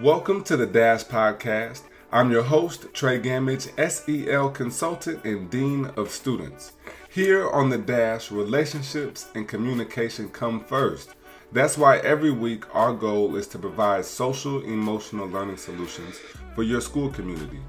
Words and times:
Welcome 0.00 0.42
to 0.44 0.56
the 0.56 0.66
Dash 0.66 1.04
Podcast. 1.04 1.82
I'm 2.10 2.32
your 2.32 2.42
host, 2.42 2.92
Trey 2.92 3.20
Gamage, 3.20 3.70
SEL 3.88 4.50
consultant 4.50 5.24
and 5.24 5.48
Dean 5.48 5.86
of 5.96 6.10
Students. 6.10 6.72
Here 7.08 7.48
on 7.48 7.68
the 7.68 7.78
Dash, 7.78 8.32
relationships 8.32 9.28
and 9.36 9.46
communication 9.46 10.30
come 10.30 10.64
first. 10.64 11.14
That's 11.52 11.78
why 11.78 11.98
every 11.98 12.32
week 12.32 12.64
our 12.74 12.92
goal 12.92 13.36
is 13.36 13.46
to 13.48 13.58
provide 13.58 14.04
social 14.04 14.64
emotional 14.64 15.28
learning 15.28 15.58
solutions 15.58 16.18
for 16.56 16.64
your 16.64 16.80
school 16.80 17.08
community. 17.12 17.60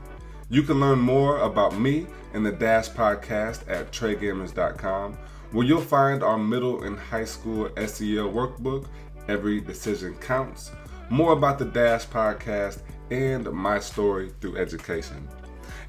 You 0.49 0.63
can 0.63 0.79
learn 0.79 0.97
more 0.97 1.41
about 1.41 1.77
me 1.77 2.07
and 2.33 2.43
the 2.43 2.51
Dash 2.51 2.89
Podcast 2.89 3.69
at 3.69 3.91
treygamage.com, 3.91 5.15
where 5.51 5.67
you'll 5.67 5.79
find 5.79 6.23
our 6.23 6.39
middle 6.39 6.85
and 6.85 6.97
high 6.97 7.25
school 7.25 7.69
SEL 7.77 8.31
workbook, 8.31 8.87
Every 9.27 9.61
Decision 9.61 10.15
Counts 10.15 10.71
more 11.09 11.33
about 11.33 11.59
the 11.59 11.65
Dash 11.65 12.05
podcast 12.05 12.79
and 13.11 13.51
my 13.51 13.79
story 13.79 14.31
through 14.41 14.57
education. 14.57 15.27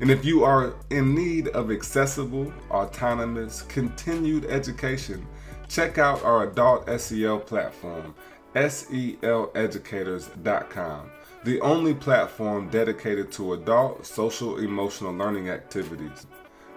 And 0.01 0.11
if 0.11 0.25
you 0.25 0.45
are 0.45 0.75
in 0.91 1.15
need 1.15 1.49
of 1.49 1.71
accessible, 1.71 2.51
autonomous, 2.71 3.63
continued 3.63 4.45
education, 4.47 5.27
check 5.69 5.99
out 5.99 6.23
our 6.23 6.49
adult 6.49 6.89
SEL 7.01 7.41
platform, 7.41 8.15
seleducators.com, 8.55 11.11
the 11.45 11.61
only 11.61 11.95
platform 11.95 12.69
dedicated 12.69 13.33
to 13.33 13.55
adult 13.55 14.05
social 14.05 14.59
emotional 14.59 15.13
learning 15.13 15.49
activities. 15.49 16.27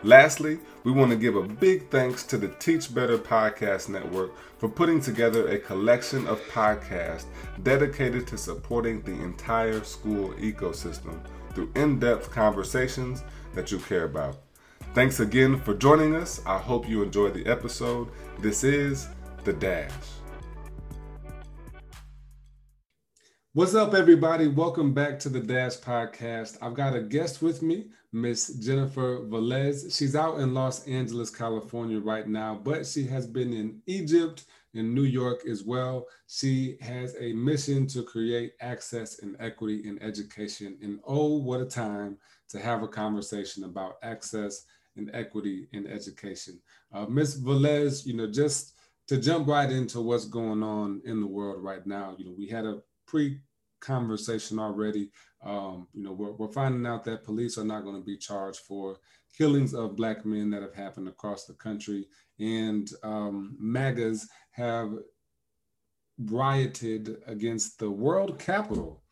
Lastly, 0.03 0.59
we 0.85 0.93
want 0.93 1.11
to 1.11 1.17
give 1.17 1.35
a 1.35 1.41
big 1.43 1.89
thanks 1.89 2.23
to 2.23 2.37
the 2.37 2.47
Teach 2.47 2.93
Better 2.93 3.17
Podcast 3.17 3.89
Network 3.89 4.31
for 4.57 4.69
putting 4.69 5.01
together 5.01 5.49
a 5.49 5.59
collection 5.59 6.25
of 6.25 6.39
podcasts 6.43 7.25
dedicated 7.63 8.25
to 8.27 8.37
supporting 8.37 9.01
the 9.01 9.11
entire 9.11 9.83
school 9.83 10.29
ecosystem 10.35 11.19
through 11.53 11.69
in 11.75 11.99
depth 11.99 12.31
conversations 12.31 13.23
that 13.53 13.73
you 13.73 13.79
care 13.79 14.05
about. 14.05 14.37
Thanks 14.93 15.19
again 15.19 15.59
for 15.59 15.73
joining 15.73 16.15
us. 16.15 16.41
I 16.45 16.57
hope 16.57 16.87
you 16.87 17.03
enjoyed 17.03 17.33
the 17.33 17.45
episode. 17.45 18.07
This 18.39 18.63
is 18.63 19.09
The 19.43 19.51
Dash. 19.51 19.91
What's 23.53 23.73
up, 23.73 23.95
everybody? 23.95 24.47
Welcome 24.47 24.93
back 24.93 25.17
to 25.21 25.29
the 25.29 25.39
Dash 25.39 25.77
Podcast. 25.77 26.59
I've 26.61 26.75
got 26.75 26.95
a 26.95 27.01
guest 27.01 27.41
with 27.41 27.63
me, 27.63 27.87
Miss 28.13 28.53
Jennifer 28.53 29.21
Velez. 29.21 29.97
She's 29.97 30.15
out 30.15 30.39
in 30.39 30.53
Los 30.53 30.87
Angeles, 30.87 31.31
California 31.31 31.99
right 31.99 32.27
now, 32.27 32.61
but 32.63 32.85
she 32.85 33.07
has 33.07 33.25
been 33.25 33.51
in 33.51 33.81
Egypt, 33.87 34.45
in 34.75 34.93
New 34.93 35.03
York 35.03 35.47
as 35.49 35.63
well. 35.63 36.05
She 36.27 36.77
has 36.81 37.15
a 37.19 37.33
mission 37.33 37.87
to 37.87 38.03
create 38.03 38.53
access 38.61 39.23
and 39.23 39.35
equity 39.39 39.81
in 39.83 39.99
education. 39.99 40.77
And 40.83 40.99
oh, 41.03 41.39
what 41.39 41.59
a 41.59 41.65
time 41.65 42.19
to 42.49 42.59
have 42.59 42.83
a 42.83 42.87
conversation 42.87 43.63
about 43.63 43.95
access 44.03 44.65
and 44.95 45.09
equity 45.11 45.69
in 45.71 45.87
education. 45.87 46.59
Uh, 46.93 47.07
Miss 47.07 47.41
Velez, 47.41 48.05
you 48.05 48.15
know, 48.15 48.29
just 48.29 48.75
to 49.07 49.17
jump 49.17 49.47
right 49.47 49.71
into 49.71 50.01
what's 50.01 50.25
going 50.25 50.61
on 50.61 51.01
in 51.03 51.19
the 51.19 51.25
world 51.25 51.63
right 51.63 51.87
now, 51.87 52.13
you 52.19 52.25
know, 52.25 52.35
we 52.37 52.47
had 52.47 52.63
a 52.63 52.79
pre 53.09 53.39
conversation 53.79 54.59
already. 54.59 55.11
Um, 55.43 55.87
you 55.93 56.03
know, 56.03 56.11
we're, 56.11 56.33
we're 56.33 56.51
finding 56.51 56.85
out 56.85 57.03
that 57.05 57.23
police 57.23 57.57
are 57.57 57.63
not 57.65 57.83
going 57.83 57.95
to 57.95 58.05
be 58.05 58.17
charged 58.17 58.59
for 58.59 58.97
killings 59.37 59.73
of 59.73 59.95
black 59.95 60.25
men 60.25 60.49
that 60.49 60.61
have 60.61 60.75
happened 60.75 61.07
across 61.07 61.45
the 61.45 61.53
country. 61.53 62.07
And 62.39 62.89
um, 63.03 63.57
MAGAs 63.59 64.27
have 64.51 64.91
rioted 66.25 67.17
against 67.25 67.79
the 67.79 67.89
world 67.89 68.37
capital. 68.37 69.03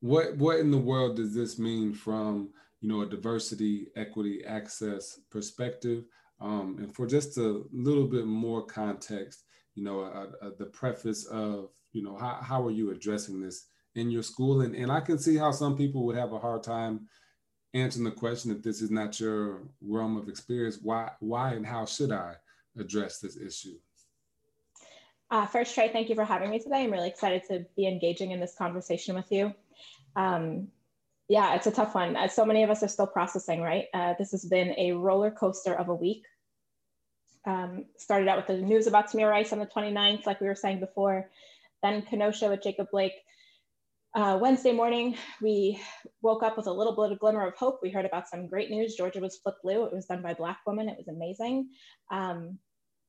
What, 0.00 0.36
what 0.36 0.60
in 0.60 0.70
the 0.70 0.78
world 0.78 1.16
does 1.16 1.34
this 1.34 1.58
mean 1.58 1.92
from, 1.92 2.50
you 2.80 2.88
know, 2.88 3.02
a 3.02 3.06
diversity, 3.06 3.88
equity, 3.96 4.44
access 4.46 5.20
perspective? 5.30 6.04
Um, 6.40 6.76
and 6.78 6.94
for 6.94 7.06
just 7.06 7.36
a 7.38 7.62
little 7.72 8.06
bit 8.06 8.26
more 8.26 8.64
context, 8.64 9.44
you 9.74 9.84
know, 9.84 10.00
uh, 10.00 10.46
uh, 10.46 10.50
the 10.58 10.66
preface 10.66 11.26
of, 11.26 11.68
you 11.96 12.02
know, 12.02 12.16
how, 12.16 12.38
how 12.42 12.66
are 12.66 12.70
you 12.70 12.90
addressing 12.90 13.40
this 13.40 13.68
in 13.94 14.10
your 14.10 14.22
school? 14.22 14.60
And, 14.60 14.74
and 14.74 14.92
I 14.92 15.00
can 15.00 15.18
see 15.18 15.36
how 15.36 15.50
some 15.50 15.76
people 15.76 16.04
would 16.04 16.16
have 16.16 16.34
a 16.34 16.38
hard 16.38 16.62
time 16.62 17.08
answering 17.72 18.04
the 18.04 18.10
question 18.10 18.50
if 18.50 18.62
this 18.62 18.82
is 18.82 18.90
not 18.90 19.18
your 19.18 19.62
realm 19.80 20.18
of 20.18 20.28
experience. 20.28 20.78
Why, 20.82 21.10
why 21.20 21.54
and 21.54 21.66
how 21.66 21.86
should 21.86 22.12
I 22.12 22.34
address 22.78 23.18
this 23.18 23.38
issue? 23.38 23.76
Uh, 25.30 25.46
first, 25.46 25.74
Trey, 25.74 25.88
thank 25.88 26.10
you 26.10 26.14
for 26.14 26.24
having 26.24 26.50
me 26.50 26.58
today. 26.58 26.84
I'm 26.84 26.92
really 26.92 27.08
excited 27.08 27.42
to 27.48 27.64
be 27.76 27.88
engaging 27.88 28.30
in 28.30 28.40
this 28.40 28.54
conversation 28.54 29.14
with 29.14 29.32
you. 29.32 29.54
Um, 30.14 30.68
yeah, 31.28 31.54
it's 31.54 31.66
a 31.66 31.72
tough 31.72 31.94
one. 31.94 32.14
As 32.14 32.34
so 32.34 32.44
many 32.44 32.62
of 32.62 32.68
us 32.68 32.82
are 32.82 32.88
still 32.88 33.06
processing, 33.06 33.62
right? 33.62 33.86
Uh, 33.94 34.14
this 34.18 34.30
has 34.32 34.44
been 34.44 34.74
a 34.76 34.92
roller 34.92 35.30
coaster 35.30 35.74
of 35.74 35.88
a 35.88 35.94
week. 35.94 36.24
Um, 37.46 37.86
started 37.96 38.28
out 38.28 38.36
with 38.36 38.46
the 38.46 38.58
news 38.58 38.86
about 38.86 39.10
Tamir 39.10 39.30
Rice 39.30 39.52
on 39.52 39.58
the 39.58 39.66
29th, 39.66 40.26
like 40.26 40.40
we 40.40 40.46
were 40.46 40.54
saying 40.54 40.80
before, 40.80 41.30
then 41.82 42.02
Kenosha 42.02 42.48
with 42.48 42.62
Jacob 42.62 42.88
Blake. 42.90 43.12
Uh, 44.14 44.38
Wednesday 44.40 44.72
morning, 44.72 45.14
we 45.42 45.80
woke 46.22 46.42
up 46.42 46.56
with 46.56 46.66
a 46.66 46.72
little 46.72 46.96
bit 46.96 47.12
of 47.12 47.18
glimmer 47.18 47.46
of 47.46 47.54
hope. 47.56 47.80
We 47.82 47.90
heard 47.90 48.06
about 48.06 48.28
some 48.28 48.48
great 48.48 48.70
news. 48.70 48.94
Georgia 48.94 49.20
was 49.20 49.36
flipped 49.36 49.62
blue. 49.62 49.84
It 49.84 49.92
was 49.92 50.06
done 50.06 50.22
by 50.22 50.32
Black 50.32 50.58
women. 50.66 50.88
It 50.88 50.96
was 50.96 51.08
amazing. 51.08 51.68
Um, 52.10 52.58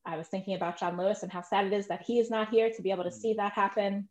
I 0.05 0.17
was 0.17 0.27
thinking 0.27 0.55
about 0.55 0.79
John 0.79 0.97
Lewis 0.97 1.23
and 1.23 1.31
how 1.31 1.41
sad 1.41 1.65
it 1.65 1.73
is 1.73 1.87
that 1.87 2.03
he 2.05 2.19
is 2.19 2.29
not 2.29 2.49
here 2.49 2.71
to 2.75 2.81
be 2.81 2.91
able 2.91 3.03
to 3.05 3.11
see 3.11 3.33
that 3.33 3.53
happen. 3.53 4.09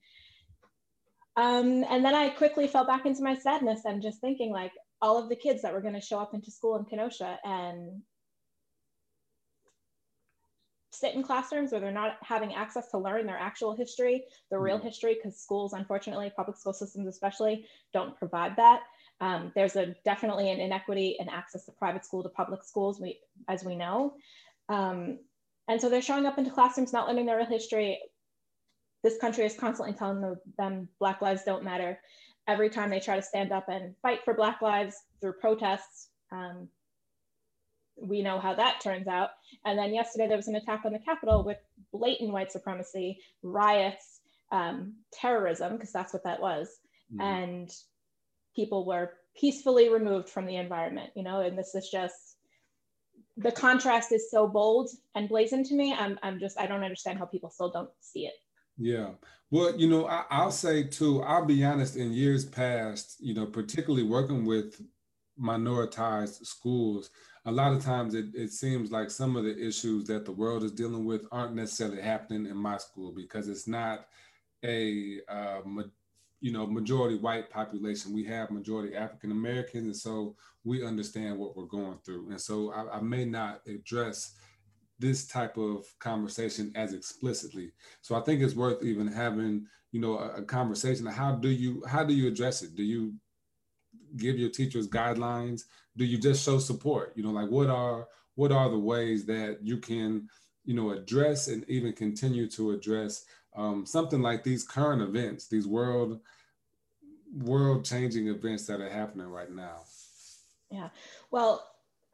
Um, 1.37 1.85
and 1.91 2.05
then 2.05 2.15
I 2.15 2.31
quickly 2.31 2.67
fell 2.67 2.87
back 2.87 3.05
into 3.05 3.23
my 3.23 3.37
sadness 3.37 3.85
and 3.85 4.03
just 4.03 4.21
thinking 4.21 4.53
like 4.53 4.73
all 5.03 5.23
of 5.23 5.29
the 5.29 5.37
kids 5.37 5.63
that 5.63 5.73
were 5.73 5.83
going 5.83 5.95
to 5.95 6.01
show 6.01 6.19
up 6.19 6.33
into 6.33 6.51
school 6.51 6.77
in 6.77 6.85
Kenosha 6.85 7.39
and 7.45 8.03
sit 10.99 11.15
in 11.15 11.23
classrooms 11.23 11.73
where 11.73 11.81
they're 11.81 11.93
not 11.93 12.17
having 12.23 12.55
access 12.55 12.91
to 12.91 12.99
learn 12.99 13.27
their 13.27 13.39
actual 13.39 13.75
history, 13.75 14.25
the 14.51 14.59
real 14.59 14.77
mm-hmm. 14.77 14.87
history, 14.87 15.15
because 15.15 15.39
schools, 15.39 15.73
unfortunately, 15.73 16.33
public 16.35 16.57
school 16.57 16.73
systems 16.73 17.07
especially, 17.07 17.67
don't 17.93 18.17
provide 18.17 18.57
that. 18.57 18.83
Um, 19.21 19.53
there's 19.55 19.77
a 19.77 19.95
definitely 20.05 20.51
an 20.51 20.61
inequity 20.61 21.17
in 21.19 21.29
access 21.29 21.65
to 21.67 21.73
private 21.73 22.05
school 22.05 22.23
to 22.23 22.29
public 22.29 22.63
schools, 22.65 23.01
we, 23.01 23.19
as 23.49 23.65
we 23.65 23.75
know. 23.75 24.15
Um, 24.69 25.19
and 25.69 25.81
so 25.81 25.89
they're 25.89 26.03
showing 26.03 26.27
up 26.27 26.39
into 26.39 26.51
classrooms 26.51 26.93
not 26.93 27.09
learning 27.09 27.27
their 27.27 27.39
real 27.39 27.47
history. 27.47 27.99
This 29.03 29.19
country 29.19 29.45
is 29.45 29.57
constantly 29.57 29.95
telling 29.95 30.37
them 30.59 30.89
Black 30.99 31.23
lives 31.23 31.43
don't 31.45 31.65
matter. 31.65 31.99
Every 32.49 32.71
time 32.71 32.91
they 32.91 33.01
try 33.01 33.17
to 33.17 33.23
stand 33.23 33.53
up 33.53 33.69
and 33.69 33.95
fight 34.03 34.21
for 34.25 34.35
Black 34.35 34.63
lives 34.63 34.97
through 35.21 35.35
protests, 35.35 36.09
um, 36.31 36.69
we 38.01 38.23
know 38.23 38.39
how 38.39 38.55
that 38.55 38.81
turns 38.81 39.07
out. 39.09 39.31
And 39.65 39.79
then 39.79 39.95
yesterday 39.95 40.29
there 40.29 40.37
was 40.37 40.49
an 40.49 40.57
attack 40.57 40.83
on 40.85 40.93
the 40.93 40.99
Capitol 40.99 41.45
with 41.45 41.59
blatant 41.93 42.33
white 42.33 42.53
supremacy, 42.53 43.19
riots, 43.43 44.21
um, 44.53 44.95
terrorism, 45.13 45.73
because 45.73 45.93
that's 45.93 46.13
what 46.13 46.25
that 46.25 46.41
was. 46.41 46.69
Mm. 47.15 47.23
And 47.23 47.71
people 48.55 48.87
were 48.87 49.13
peacefully 49.39 49.89
removed 49.89 50.29
from 50.29 50.47
the 50.47 50.57
environment, 50.57 51.11
you 51.15 51.23
know, 51.23 51.41
and 51.41 51.59
this 51.59 51.75
is 51.75 51.89
just 51.91 52.37
the 53.37 53.53
contrast 53.53 54.13
is 54.13 54.31
so 54.31 54.47
bold 54.47 54.89
and 55.15 55.29
blazing 55.29 55.65
to 55.65 55.75
me. 55.75 55.93
I'm, 55.93 56.19
I'm 56.23 56.39
just, 56.41 56.59
I 56.59 56.67
don't 56.67 56.83
understand 56.83 57.19
how 57.19 57.27
people 57.27 57.51
still 57.51 57.71
don't 57.71 57.91
see 58.01 58.21
it. 58.21 58.33
Yeah. 58.79 59.11
Well, 59.51 59.79
you 59.79 59.89
know, 59.89 60.07
I, 60.07 60.45
will 60.45 60.51
say 60.51 60.85
too, 60.85 61.23
I'll 61.23 61.45
be 61.45 61.65
honest, 61.65 61.97
in 61.97 62.13
years 62.13 62.45
past, 62.45 63.17
you 63.21 63.35
know, 63.35 63.47
particularly 63.47 64.03
working 64.05 64.45
with 64.45 64.81
minoritized 65.41 66.45
schools, 66.47 67.11
a 67.47 67.53
lot 67.53 67.73
of 67.73 67.83
times 67.83 68.15
it, 68.15 68.27
it 68.35 68.51
seems 68.51 68.91
like 68.91 69.09
some 69.09 69.37
of 69.37 69.45
the 69.45 69.57
issues 69.57 70.05
that 70.05 70.25
the 70.25 70.33
world 70.33 70.65
is 70.65 70.73
dealing 70.73 71.05
with 71.05 71.23
aren't 71.31 71.55
necessarily 71.55 72.03
happening 72.03 72.47
in 72.47 72.57
my 72.57 72.77
school 72.77 73.13
because 73.13 73.49
it's 73.49 73.69
not 73.69 74.07
a 74.65 75.21
uh, 75.29 75.61
you 76.41 76.53
know 76.53 76.67
majority 76.67 77.17
white 77.17 77.49
population. 77.49 78.13
We 78.13 78.25
have 78.25 78.51
majority 78.51 78.95
african 78.95 79.31
americans 79.31 79.87
and 79.87 79.97
so 79.97 80.37
we 80.65 80.85
understand 80.85 81.39
what 81.39 81.57
we're 81.57 81.67
going 81.67 81.99
through. 82.05 82.31
And 82.31 82.41
so 82.41 82.73
I, 82.73 82.99
I, 82.99 83.01
may 83.01 83.25
not 83.25 83.61
address 83.69 84.35
this 84.99 85.27
type 85.29 85.57
of 85.57 85.85
conversation 86.01 86.73
as 86.75 86.95
explicitly. 86.95 87.71
So 88.03 88.17
i 88.17 88.21
think 88.21 88.43
it's 88.43 88.57
worth 88.57 88.83
even 88.83 89.07
having 89.07 89.67
you 89.93 90.01
know 90.01 90.19
a, 90.19 90.37
a 90.37 90.43
conversation. 90.43 91.07
How 91.07 91.33
do 91.33 91.49
you 91.49 91.83
how 91.89 92.03
do 92.03 92.13
you 92.13 92.27
address 92.27 92.63
it? 92.63 92.75
Do 92.75 92.83
you 92.83 93.15
give 94.17 94.39
your 94.39 94.51
teachers 94.51 94.89
guidelines? 94.89 95.65
Do 95.97 96.05
you 96.05 96.19
just 96.19 96.45
show 96.45 96.59
support? 96.59 97.13
You 97.17 97.23
know 97.23 97.31
like 97.31 97.51
what 97.51 97.69
are 97.69 98.09
what 98.35 98.53
are 98.53 98.69
the 98.69 98.79
ways 98.79 99.25
that 99.27 99.59
you 99.63 99.79
can 99.79 100.29
you 100.65 100.75
know 100.75 100.91
address 100.91 101.49
and 101.49 101.65
even 101.69 101.93
continue 101.93 102.49
to 102.51 102.73
address 102.73 103.25
um, 103.57 103.87
something 103.87 104.21
like 104.21 104.45
these 104.45 104.65
current 104.65 105.01
events 105.01 105.49
these 105.49 105.67
world 105.67 106.21
world 107.33 107.85
changing 107.85 108.29
events 108.29 108.67
that 108.67 108.81
are 108.81 108.91
happening 108.91 109.29
right 109.29 109.51
now? 109.51 109.83
Yeah. 110.71 110.89
Well 111.31 111.67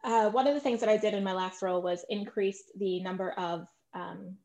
uh, 0.05 0.31
one 0.31 0.47
of 0.47 0.55
the 0.55 0.61
things 0.61 0.81
that 0.81 0.89
i 0.89 0.97
did 0.97 1.15
in 1.15 1.25
my 1.25 1.33
last 1.33 1.63
role 1.63 1.83
was 1.83 2.05
increased 2.09 2.65
the 2.79 3.01
number 3.01 3.33
of 3.33 3.67
um, 3.95 4.37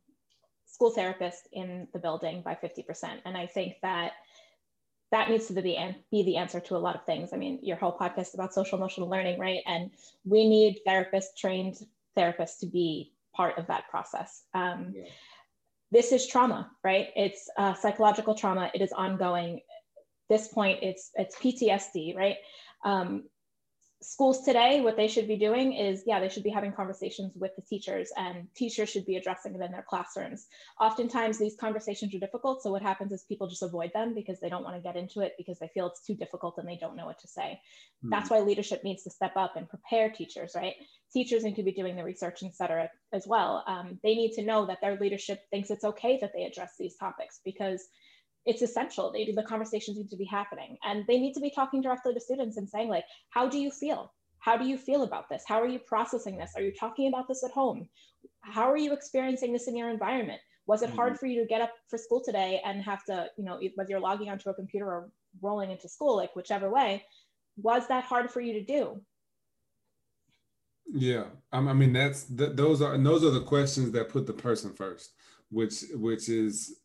school 0.66 0.94
therapists 0.96 1.48
in 1.54 1.88
the 1.94 2.00
building 2.00 2.42
by 2.44 2.56
50% 2.56 3.20
and 3.26 3.38
i 3.38 3.46
think 3.46 3.76
that 3.82 4.14
that 5.12 5.30
needs 5.30 5.48
to 5.48 5.54
be, 5.54 5.78
be 6.12 6.24
the 6.24 6.38
answer 6.38 6.60
to 6.60 6.76
a 6.76 6.78
lot 6.78 6.96
of 6.96 7.06
things. 7.06 7.32
I 7.34 7.38
mean, 7.38 7.60
your 7.62 7.78
whole 7.78 7.98
podcast 7.98 8.34
about 8.34 8.54
social 8.54 8.78
emotional 8.78 9.10
learning, 9.10 9.40
right? 9.40 9.62
And 9.66 9.92
we 10.26 10.48
need 10.48 10.82
therapists, 10.86 11.36
trained 11.38 11.78
therapists 12.18 12.60
to 12.60 12.66
be 12.66 13.14
part 13.34 13.58
of 13.58 13.68
that 13.68 13.88
process. 13.90 14.44
Um, 14.54 14.94
yeah. 14.96 15.04
This 15.92 16.12
is 16.12 16.28
trauma, 16.28 16.70
right? 16.84 17.08
It's 17.16 17.50
uh, 17.58 17.74
psychological 17.74 18.36
trauma. 18.36 18.70
It 18.74 18.82
is 18.82 18.92
ongoing. 18.92 19.62
This 20.30 20.50
point, 20.50 20.80
it's 20.82 21.12
it's 21.16 21.38
PTSD, 21.38 22.14
right? 22.18 22.36
Um, 22.84 23.24
schools 24.02 24.44
today, 24.44 24.82
what 24.82 24.96
they 24.96 25.08
should 25.08 25.28
be 25.28 25.38
doing 25.38 25.74
is, 25.74 26.04
yeah, 26.06 26.20
they 26.20 26.30
should 26.30 26.44
be 26.44 26.52
having 26.52 26.72
conversations 26.72 27.34
with 27.36 27.56
the 27.56 27.64
teachers 27.64 28.10
and 28.16 28.48
teachers 28.56 28.90
should 28.90 29.06
be 29.06 29.16
addressing 29.16 29.56
it 29.56 29.62
in 29.62 29.72
their 29.72 29.86
classrooms. 29.90 30.46
Oftentimes 30.80 31.40
these 31.40 31.56
conversations 31.60 32.14
are 32.14 32.20
difficult. 32.20 32.62
So 32.62 32.72
what 32.72 32.84
happens 32.84 33.12
is 33.12 33.24
people 33.24 33.48
just 33.48 33.64
avoid 33.64 33.92
them 33.94 34.14
because 34.14 34.40
they 34.40 34.50
don't 34.50 34.64
want 34.64 34.76
to 34.76 34.82
get 34.82 34.96
into 34.96 35.22
it 35.22 35.34
because 35.38 35.58
they 35.58 35.70
feel 35.74 35.88
it's 35.88 36.06
too 36.06 36.16
difficult 36.16 36.56
and 36.58 36.68
they 36.68 36.78
don't 36.78 36.96
know 36.96 37.08
what 37.08 37.20
to 37.22 37.28
say. 37.28 37.60
Mm-hmm. 38.04 38.10
That's 38.12 38.30
why 38.30 38.40
leadership 38.40 38.84
needs 38.84 39.04
to 39.04 39.10
step 39.10 39.34
up 39.36 39.56
and 39.56 39.68
prepare 39.68 40.12
teachers, 40.12 40.54
right? 40.56 40.76
Teachers 41.12 41.44
need 41.44 41.56
to 41.56 41.64
be 41.64 41.72
doing 41.72 41.96
the 41.96 42.04
research, 42.04 42.44
et 42.44 42.56
cetera, 42.56 42.90
as 43.14 43.26
well. 43.26 43.64
Um, 43.66 44.00
they 44.04 44.14
need 44.14 44.34
to 44.34 44.44
know 44.44 44.68
that 44.68 44.80
their 44.82 44.98
leadership 45.00 45.42
thinks 45.50 45.72
it's 45.72 45.86
okay 45.86 46.20
that 46.22 46.34
they 46.36 46.44
address 46.44 46.74
these 46.78 46.96
topics 46.98 47.40
because 47.44 47.88
it's 48.48 48.62
essential. 48.62 49.12
They, 49.12 49.32
the 49.32 49.44
conversations 49.44 49.98
need 49.98 50.10
to 50.10 50.16
be 50.16 50.26
happening 50.26 50.78
and 50.84 51.06
they 51.06 51.20
need 51.20 51.34
to 51.34 51.42
be 51.42 51.52
talking 51.52 51.82
directly 51.82 52.14
to 52.14 52.20
students 52.20 52.58
and 52.58 52.68
saying 52.68 52.88
like, 52.88 53.04
how 53.30 53.48
do 53.48 53.60
you 53.60 53.70
feel? 53.70 54.14
How 54.40 54.56
do 54.56 54.66
you 54.66 54.78
feel 54.78 55.04
about 55.04 55.28
this? 55.30 55.44
How 55.46 55.62
are 55.62 55.68
you 55.68 55.80
processing 55.80 56.38
this? 56.38 56.54
Are 56.56 56.62
you 56.62 56.72
talking 56.72 57.10
about 57.10 57.28
this 57.28 57.44
at 57.44 57.52
home? 57.52 57.90
How 58.42 58.72
are 58.72 58.78
you 58.78 58.94
experiencing 58.94 59.52
this 59.52 59.68
in 59.68 59.76
your 59.76 59.90
environment? 59.90 60.40
Was 60.66 60.82
it 60.82 60.90
hard 60.90 61.14
mm-hmm. 61.14 61.20
for 61.20 61.26
you 61.28 61.42
to 61.42 61.48
get 61.48 61.62
up 61.62 61.72
for 61.90 61.98
school 61.98 62.22
today 62.24 62.62
and 62.66 62.82
have 62.84 63.04
to, 63.06 63.28
you 63.38 63.44
know, 63.44 63.60
whether 63.76 63.90
you're 63.90 64.00
logging 64.00 64.30
onto 64.30 64.50
a 64.50 64.54
computer 64.54 64.86
or 64.86 65.10
rolling 65.42 65.72
into 65.72 65.90
school, 65.90 66.16
like 66.16 66.36
whichever 66.36 66.70
way, 66.70 67.04
was 67.58 67.88
that 67.88 68.06
hard 68.06 68.32
for 68.32 68.40
you 68.40 68.54
to 68.54 68.64
do? 68.64 69.02
Yeah, 70.94 71.26
I 71.52 71.60
mean 71.60 71.92
that's 71.92 72.24
th- 72.24 72.56
those 72.56 72.82
are 72.82 72.94
and 72.94 73.06
those 73.06 73.26
are 73.26 73.32
the 73.32 73.42
questions 73.42 73.92
that 73.92 74.08
put 74.08 74.26
the 74.26 74.32
person 74.32 74.72
first, 74.72 75.12
which 75.50 75.84
which 75.96 76.30
is 76.30 76.80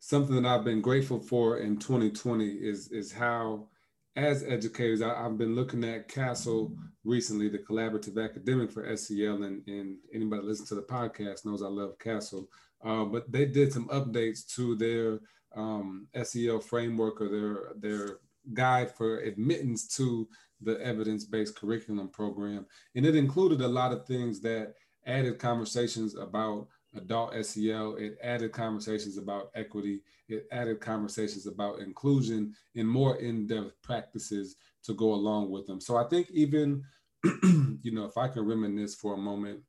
something 0.00 0.42
that 0.42 0.46
I've 0.46 0.64
been 0.64 0.80
grateful 0.80 1.20
for 1.20 1.58
in 1.58 1.78
2020 1.78 2.46
is 2.46 2.88
is 2.88 3.12
how, 3.12 3.68
as 4.16 4.44
educators, 4.44 5.02
I, 5.02 5.22
have 5.22 5.38
been 5.38 5.54
looking 5.54 5.84
at 5.84 6.08
CASEL 6.08 6.76
recently, 7.04 7.48
the 7.48 7.58
Collaborative 7.58 8.22
Academic 8.22 8.70
for 8.70 8.96
SEL, 8.96 9.42
and, 9.42 9.66
and 9.66 9.96
anybody 10.12 10.42
listen 10.42 10.66
to 10.66 10.74
the 10.74 10.82
podcast 10.82 11.44
knows 11.44 11.62
I 11.62 11.68
love 11.68 11.98
CASEL. 11.98 12.46
Uh, 12.84 13.04
but 13.04 13.30
they 13.30 13.44
did 13.44 13.72
some 13.72 13.88
updates 13.88 14.46
to 14.54 14.76
their 14.76 15.20
um, 15.56 16.06
SEL 16.22 16.60
framework 16.60 17.20
or 17.20 17.28
their 17.28 17.72
their 17.76 18.18
guide 18.54 18.94
for 18.96 19.18
admittance 19.18 19.86
to 19.96 20.26
the 20.60 20.80
evidence-based 20.80 21.54
curriculum 21.56 22.08
program, 22.08 22.66
and 22.94 23.04
it 23.04 23.16
included 23.16 23.60
a 23.60 23.68
lot 23.68 23.92
of 23.92 24.06
things 24.06 24.40
that 24.40 24.74
added 25.06 25.38
conversations 25.38 26.16
about 26.16 26.68
adult 26.96 27.34
SEL. 27.44 27.96
It 27.96 28.18
added 28.22 28.52
conversations 28.52 29.18
about 29.18 29.50
equity. 29.54 30.02
It 30.28 30.46
added 30.52 30.80
conversations 30.80 31.46
about 31.46 31.80
inclusion 31.80 32.54
and 32.76 32.88
more 32.88 33.16
in-depth 33.16 33.80
practices 33.82 34.56
to 34.84 34.94
go 34.94 35.12
along 35.14 35.50
with 35.50 35.66
them. 35.66 35.80
So 35.80 35.96
I 35.96 36.04
think 36.04 36.30
even, 36.30 36.82
you 37.24 37.92
know, 37.92 38.04
if 38.04 38.16
I 38.16 38.28
can 38.28 38.46
reminisce 38.46 38.94
for 38.94 39.14
a 39.14 39.18
moment, 39.18 39.60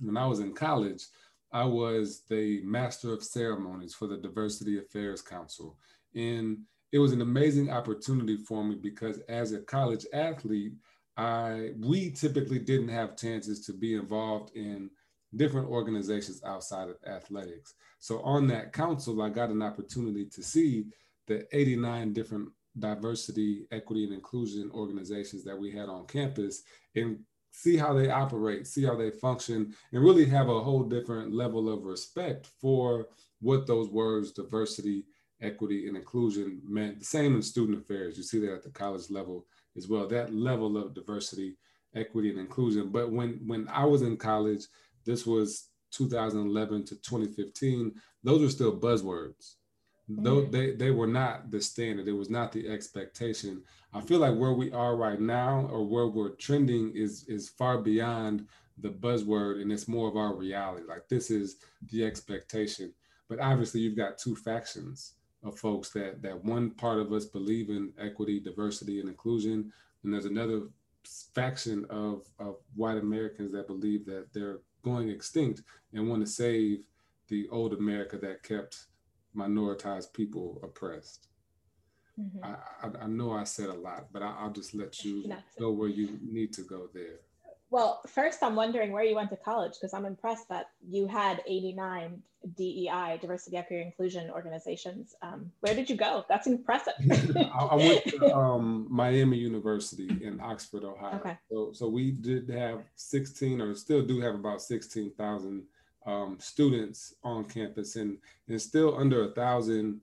when 0.00 0.16
I 0.16 0.26
was 0.26 0.40
in 0.40 0.52
college, 0.52 1.04
I 1.52 1.64
was 1.64 2.22
the 2.28 2.60
master 2.64 3.12
of 3.12 3.22
ceremonies 3.22 3.94
for 3.94 4.06
the 4.06 4.16
Diversity 4.16 4.78
Affairs 4.78 5.22
Council. 5.22 5.78
And 6.14 6.58
it 6.92 6.98
was 6.98 7.12
an 7.12 7.22
amazing 7.22 7.70
opportunity 7.70 8.36
for 8.36 8.64
me 8.64 8.74
because 8.74 9.18
as 9.28 9.52
a 9.52 9.60
college 9.60 10.06
athlete, 10.12 10.72
I 11.16 11.70
we 11.80 12.10
typically 12.10 12.58
didn't 12.58 12.88
have 12.88 13.16
chances 13.16 13.64
to 13.66 13.72
be 13.72 13.94
involved 13.94 14.54
in 14.54 14.90
different 15.36 15.68
organizations 15.68 16.42
outside 16.44 16.88
of 16.88 16.96
athletics. 17.06 17.74
So 17.98 18.20
on 18.20 18.46
that 18.48 18.72
council, 18.72 19.22
I 19.22 19.28
got 19.28 19.50
an 19.50 19.62
opportunity 19.62 20.26
to 20.26 20.42
see 20.42 20.86
the 21.26 21.46
89 21.52 22.12
different 22.12 22.48
diversity, 22.78 23.66
equity, 23.70 24.04
and 24.04 24.12
inclusion 24.12 24.70
organizations 24.72 25.44
that 25.44 25.58
we 25.58 25.70
had 25.72 25.88
on 25.88 26.06
campus 26.06 26.62
and 26.94 27.18
see 27.50 27.76
how 27.76 27.94
they 27.94 28.10
operate, 28.10 28.66
see 28.66 28.84
how 28.84 28.94
they 28.94 29.10
function, 29.10 29.74
and 29.92 30.04
really 30.04 30.26
have 30.26 30.48
a 30.48 30.60
whole 30.60 30.82
different 30.82 31.32
level 31.32 31.72
of 31.72 31.84
respect 31.84 32.48
for 32.60 33.06
what 33.40 33.66
those 33.66 33.88
words, 33.88 34.32
diversity, 34.32 35.04
equity, 35.40 35.88
and 35.88 35.96
inclusion 35.96 36.60
meant. 36.66 36.98
The 36.98 37.04
same 37.04 37.34
in 37.34 37.42
student 37.42 37.78
affairs. 37.78 38.16
You 38.16 38.22
see 38.22 38.40
that 38.40 38.52
at 38.52 38.62
the 38.62 38.70
college 38.70 39.10
level 39.10 39.46
as 39.76 39.88
well, 39.88 40.06
that 40.08 40.34
level 40.34 40.76
of 40.76 40.94
diversity, 40.94 41.56
equity, 41.94 42.30
and 42.30 42.38
inclusion. 42.38 42.90
But 42.90 43.10
when 43.10 43.40
when 43.46 43.68
I 43.68 43.84
was 43.84 44.02
in 44.02 44.16
college, 44.16 44.66
this 45.06 45.24
was 45.26 45.68
2011 45.92 46.84
to 46.84 46.96
2015. 46.96 47.94
Those 48.22 48.42
were 48.42 48.50
still 48.50 48.78
buzzwords. 48.78 49.54
Though 50.08 50.42
mm-hmm. 50.42 50.50
they, 50.52 50.70
they 50.72 50.90
were 50.92 51.06
not 51.06 51.50
the 51.50 51.60
standard, 51.60 52.06
it 52.06 52.12
was 52.12 52.30
not 52.30 52.52
the 52.52 52.68
expectation. 52.68 53.62
I 53.92 54.00
feel 54.00 54.20
like 54.20 54.36
where 54.36 54.52
we 54.52 54.70
are 54.70 54.94
right 54.94 55.20
now 55.20 55.68
or 55.72 55.84
where 55.84 56.06
we're 56.06 56.36
trending 56.36 56.92
is 56.94 57.24
is 57.24 57.48
far 57.48 57.78
beyond 57.78 58.46
the 58.78 58.90
buzzword 58.90 59.60
and 59.60 59.72
it's 59.72 59.88
more 59.88 60.08
of 60.08 60.16
our 60.16 60.34
reality. 60.34 60.86
Like 60.86 61.08
this 61.08 61.30
is 61.30 61.56
the 61.90 62.04
expectation. 62.04 62.92
But 63.28 63.40
obviously 63.40 63.80
you've 63.80 63.96
got 63.96 64.18
two 64.18 64.36
factions 64.36 65.14
of 65.42 65.58
folks 65.58 65.90
that 65.90 66.22
that 66.22 66.44
one 66.44 66.70
part 66.70 67.00
of 67.00 67.12
us 67.12 67.24
believe 67.24 67.70
in 67.70 67.92
equity, 67.98 68.38
diversity, 68.38 69.00
and 69.00 69.08
inclusion. 69.08 69.72
And 70.04 70.12
there's 70.12 70.26
another 70.26 70.68
faction 71.34 71.84
of, 71.90 72.22
of 72.38 72.56
white 72.74 72.98
Americans 72.98 73.52
that 73.52 73.66
believe 73.66 74.06
that 74.06 74.32
they're 74.32 74.58
going 74.86 75.08
extinct 75.08 75.62
and 75.92 76.08
want 76.08 76.24
to 76.24 76.30
save 76.30 76.84
the 77.28 77.48
old 77.50 77.72
America 77.74 78.16
that 78.16 78.44
kept 78.44 78.86
minoritized 79.36 80.12
people 80.12 80.60
oppressed. 80.62 81.26
Mm-hmm. 82.18 82.44
I, 82.44 82.54
I, 82.86 83.04
I, 83.04 83.06
know 83.08 83.32
I 83.32 83.42
said 83.44 83.68
a 83.68 83.74
lot, 83.74 84.06
but 84.12 84.22
I, 84.22 84.44
will 84.44 84.52
just 84.52 84.74
let 84.74 85.04
you 85.04 85.30
go 85.58 85.72
where 85.72 85.88
you 85.88 86.18
need 86.22 86.52
to 86.54 86.62
go 86.62 86.88
there. 86.94 87.18
Well, 87.70 88.00
first, 88.06 88.42
I'm 88.42 88.54
wondering 88.54 88.92
where 88.92 89.02
you 89.02 89.16
went 89.16 89.30
to 89.30 89.36
college 89.36 89.72
because 89.72 89.92
I'm 89.92 90.04
impressed 90.04 90.48
that 90.48 90.70
you 90.88 91.06
had 91.06 91.42
89 91.46 92.22
DEI, 92.54 93.18
diversity, 93.20 93.56
equity, 93.56 93.82
inclusion 93.82 94.30
organizations. 94.30 95.16
Um, 95.20 95.50
where 95.60 95.74
did 95.74 95.90
you 95.90 95.96
go? 95.96 96.24
That's 96.28 96.46
impressive. 96.46 96.94
I, 97.36 97.68
I, 97.72 97.74
went 97.74 98.04
to 98.04 98.34
um, 98.36 98.86
Miami 98.88 99.36
University 99.36 100.08
in 100.22 100.40
Oxford, 100.40 100.84
Ohio. 100.84 101.16
Okay. 101.16 101.36
So, 101.50 101.72
so 101.72 101.88
we 101.88 102.12
did 102.12 102.48
have 102.50 102.84
16, 102.94 103.60
or 103.60 103.74
still 103.74 104.02
do 104.02 104.20
have 104.20 104.36
about 104.36 104.62
16,000 104.62 105.64
um, 106.06 106.36
students 106.38 107.14
on 107.24 107.44
campus, 107.44 107.96
and 107.96 108.18
and 108.48 108.62
still 108.62 108.96
under 108.96 109.24
a 109.24 109.32
thousand 109.32 110.00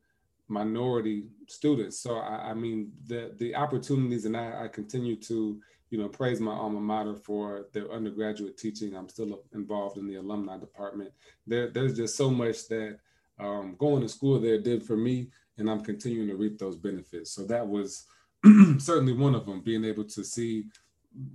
minority 0.50 1.24
students. 1.48 1.98
So 2.00 2.18
I, 2.18 2.50
I 2.50 2.54
mean, 2.54 2.92
the 3.08 3.34
the 3.38 3.56
opportunities, 3.56 4.26
and 4.26 4.36
I, 4.36 4.66
I 4.66 4.68
continue 4.68 5.16
to 5.22 5.62
you 5.94 6.00
know, 6.00 6.10
praise 6.10 6.40
my 6.40 6.52
alma 6.52 6.80
mater 6.80 7.16
for 7.16 7.68
their 7.72 7.92
undergraduate 7.92 8.58
teaching. 8.58 8.96
I'm 8.96 9.08
still 9.08 9.44
involved 9.54 10.00
in 10.00 10.08
the 10.08 10.16
alumni 10.16 10.58
department. 10.58 11.12
There, 11.46 11.70
there's 11.70 11.96
just 11.96 12.18
so 12.18 12.32
much 12.32 12.68
that 12.70 12.98
um, 13.40 13.76
going 13.78 14.02
to 14.02 14.10
school 14.10 14.40
there 14.40 14.60
did 14.60 14.82
for 14.82 14.98
me, 14.98 15.28
and 15.60 15.70
I'm 15.70 15.82
continuing 15.82 16.30
to 16.30 16.36
reap 16.36 16.58
those 16.58 16.78
benefits. 16.78 17.30
So 17.30 17.46
that 17.46 17.68
was 17.68 18.08
certainly 18.80 19.14
one 19.14 19.36
of 19.36 19.46
them, 19.46 19.62
being 19.62 19.86
able 19.86 20.06
to 20.06 20.24
see, 20.24 20.64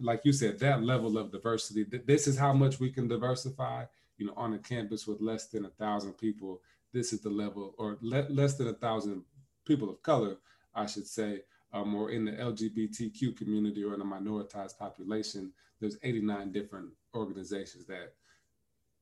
like 0.01 0.23
you 0.25 0.33
said, 0.33 0.59
that 0.59 0.83
level 0.83 1.19
of 1.19 1.31
diversity. 1.31 1.85
This 2.05 2.27
is 2.27 2.37
how 2.37 2.53
much 2.53 2.81
we 2.81 2.91
can 2.91 3.07
diversify. 3.07 3.85
You 4.17 4.27
know, 4.27 4.35
on 4.37 4.55
a 4.55 4.59
campus 4.59 5.07
with 5.07 5.21
less 5.21 5.47
than 5.47 5.67
a 5.67 5.71
thousand 5.71 6.15
people, 6.15 6.61
this 6.93 7.13
is 7.13 7.21
the 7.21 7.31
level, 7.31 7.77
or 7.79 7.97
le- 8.01 8.27
less 8.29 8.55
than 8.55 8.67
a 8.67 8.75
thousand 8.75 9.23
people 9.65 9.89
of 9.89 10.03
color, 10.03 10.39
I 10.75 10.87
should 10.87 11.07
say, 11.07 11.43
um, 11.73 11.95
or 11.95 12.11
in 12.11 12.25
the 12.25 12.33
LGBTQ 12.33 13.37
community 13.37 13.85
or 13.85 13.95
in 13.95 14.01
a 14.01 14.05
minoritized 14.05 14.79
population, 14.79 15.53
there's 15.81 15.99
89 16.03 16.53
different 16.53 16.91
organizations 17.15 17.87
that 17.87 18.15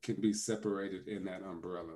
can 0.03 0.17
be 0.21 0.33
separated 0.33 1.09
in 1.09 1.25
that 1.25 1.43
umbrella. 1.43 1.95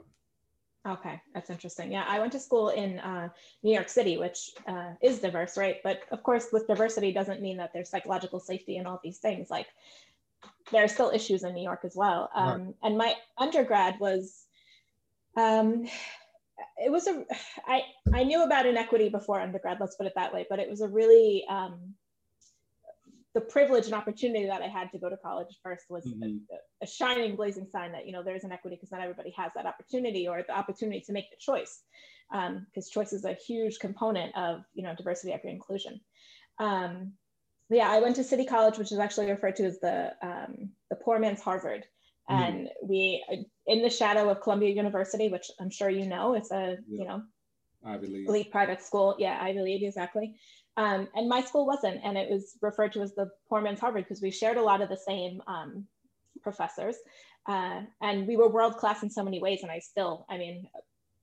Okay, 0.89 1.21
that's 1.35 1.51
interesting. 1.51 1.93
Yeah, 1.93 2.05
I 2.09 2.21
went 2.21 2.33
to 2.33 2.41
school 2.41 2.71
in 2.71 2.99
uh, 3.01 3.29
New 3.63 3.73
York 3.75 3.91
City, 3.91 4.17
which 4.17 4.51
uh, 4.67 4.93
is 5.03 5.19
diverse, 5.19 5.59
right? 5.59 5.77
But 5.85 6.01
of 6.11 6.23
course, 6.23 6.47
with 6.53 6.67
diversity 6.67 7.13
doesn't 7.13 7.43
mean 7.43 7.59
that 7.59 7.73
there's 7.75 7.91
psychological 7.91 8.41
safety 8.41 8.79
and 8.79 8.87
all 8.87 8.99
these 9.05 9.19
things. 9.19 9.51
Like 9.51 9.67
there 10.73 10.83
are 10.83 10.89
still 10.89 11.11
issues 11.11 11.45
in 11.45 11.53
New 11.53 11.63
York 11.63 11.81
as 11.85 11.95
well. 11.95 12.31
Um, 12.35 12.47
right. 12.47 12.75
And 12.83 12.99
my 12.99 13.15
undergrad 13.37 14.01
was 14.01 14.47
um, 15.37 15.87
it 16.77 16.91
was 16.91 17.07
a 17.07 17.25
I 17.67 17.83
I 18.13 18.25
knew 18.25 18.43
about 18.43 18.67
inequity 18.67 19.09
before 19.09 19.41
undergrad, 19.41 19.79
let's 19.81 19.97
put 19.97 20.07
it 20.07 20.13
that 20.17 20.33
way, 20.33 20.47
but 20.49 20.59
it 20.59 20.69
was 20.69 20.81
a 20.81 20.89
really 20.89 21.45
um, 21.49 21.95
the 23.35 23.41
privilege 23.41 23.85
and 23.85 23.95
opportunity 23.95 24.47
that 24.47 24.63
I 24.63 24.67
had 24.67 24.91
to 24.93 24.99
go 24.99 25.09
to 25.09 25.17
college 25.17 25.59
first 25.63 25.85
was 25.89 26.05
mm-hmm. 26.05 26.39
a, 26.51 26.85
a, 26.85 26.87
shining, 26.87 27.37
blazing 27.37 27.67
sign 27.71 27.93
that 27.93 28.07
you 28.07 28.13
know 28.13 28.23
there's 28.23 28.45
inequity 28.45 28.77
because 28.77 28.91
not 28.91 29.01
everybody 29.01 29.33
has 29.37 29.53
that 29.55 29.67
opportunity 29.67 30.27
or 30.27 30.43
the 30.47 30.57
opportunity 30.57 31.01
to 31.03 31.13
make 31.13 31.31
the 31.31 31.37
choice, 31.39 31.83
because 32.31 32.87
um, 32.87 32.93
choice 32.93 33.13
is 33.13 33.25
a 33.25 33.35
huge 33.35 33.79
component 33.79 34.37
of 34.37 34.63
you 34.75 34.83
know 34.83 34.95
diversity, 34.97 35.33
equity, 35.33 35.55
inclusion. 35.55 36.01
Um, 36.59 37.13
yeah, 37.71 37.89
I 37.89 38.01
went 38.01 38.17
to 38.17 38.25
City 38.25 38.45
College, 38.45 38.79
which 38.79 38.91
is 38.91 38.99
actually 38.99 39.31
referred 39.31 39.57
to 39.57 39.65
as 39.65 39.79
the 39.79 40.13
um, 40.23 40.71
the 40.91 40.97
poor 40.97 41.21
man's 41.21 41.41
Harvard, 41.41 41.85
mm-hmm. 42.29 42.43
and 42.43 42.69
we 42.83 43.25
in 43.71 43.83
the 43.83 43.89
shadow 43.89 44.29
of 44.29 44.41
Columbia 44.41 44.71
University, 44.71 45.29
which 45.29 45.49
I'm 45.61 45.71
sure 45.71 45.89
you 45.89 46.07
know, 46.07 46.35
it's 46.35 46.51
a 46.51 46.77
yeah. 46.89 46.99
you 46.99 47.05
know 47.07 47.23
Ivy 47.87 48.09
League 48.09 48.29
elite 48.29 48.51
private 48.51 48.83
school. 48.83 49.15
Yeah, 49.19 49.39
Ivy 49.41 49.61
League 49.61 49.85
exactly. 49.85 50.35
Um, 50.77 51.09
and 51.15 51.29
my 51.29 51.41
school 51.43 51.67
wasn't, 51.67 52.01
and 52.05 52.19
it 52.19 52.29
was 52.29 52.57
referred 52.61 52.93
to 52.93 53.03
as 53.03 53.15
the 53.15 53.31
poor 53.49 53.61
man's 53.61 53.81
Harvard 53.81 54.05
because 54.05 54.23
we 54.23 54.31
shared 54.31 54.57
a 54.57 54.63
lot 54.63 54.83
of 54.83 54.89
the 54.89 54.97
same 54.97 55.41
um, 55.47 55.87
professors. 56.43 56.97
Uh, 57.47 57.83
and 58.03 58.27
we 58.27 58.37
were 58.37 58.49
world 58.49 58.77
class 58.77 59.03
in 59.03 59.11
so 59.11 59.23
many 59.23 59.41
ways. 59.41 59.61
And 59.63 59.71
I 59.71 59.79
still, 59.79 60.27
I 60.29 60.37
mean, 60.37 60.67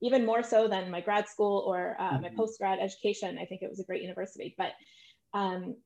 even 0.00 0.24
more 0.24 0.42
so 0.42 0.68
than 0.68 0.90
my 0.90 1.00
grad 1.00 1.28
school 1.28 1.64
or 1.66 1.96
uh, 1.98 2.12
mm-hmm. 2.12 2.22
my 2.22 2.30
post 2.36 2.58
grad 2.58 2.78
education, 2.80 3.38
I 3.38 3.44
think 3.44 3.62
it 3.62 3.70
was 3.70 3.80
a 3.80 3.84
great 3.84 4.02
university. 4.02 4.54
But 4.56 4.72
um, 5.34 5.76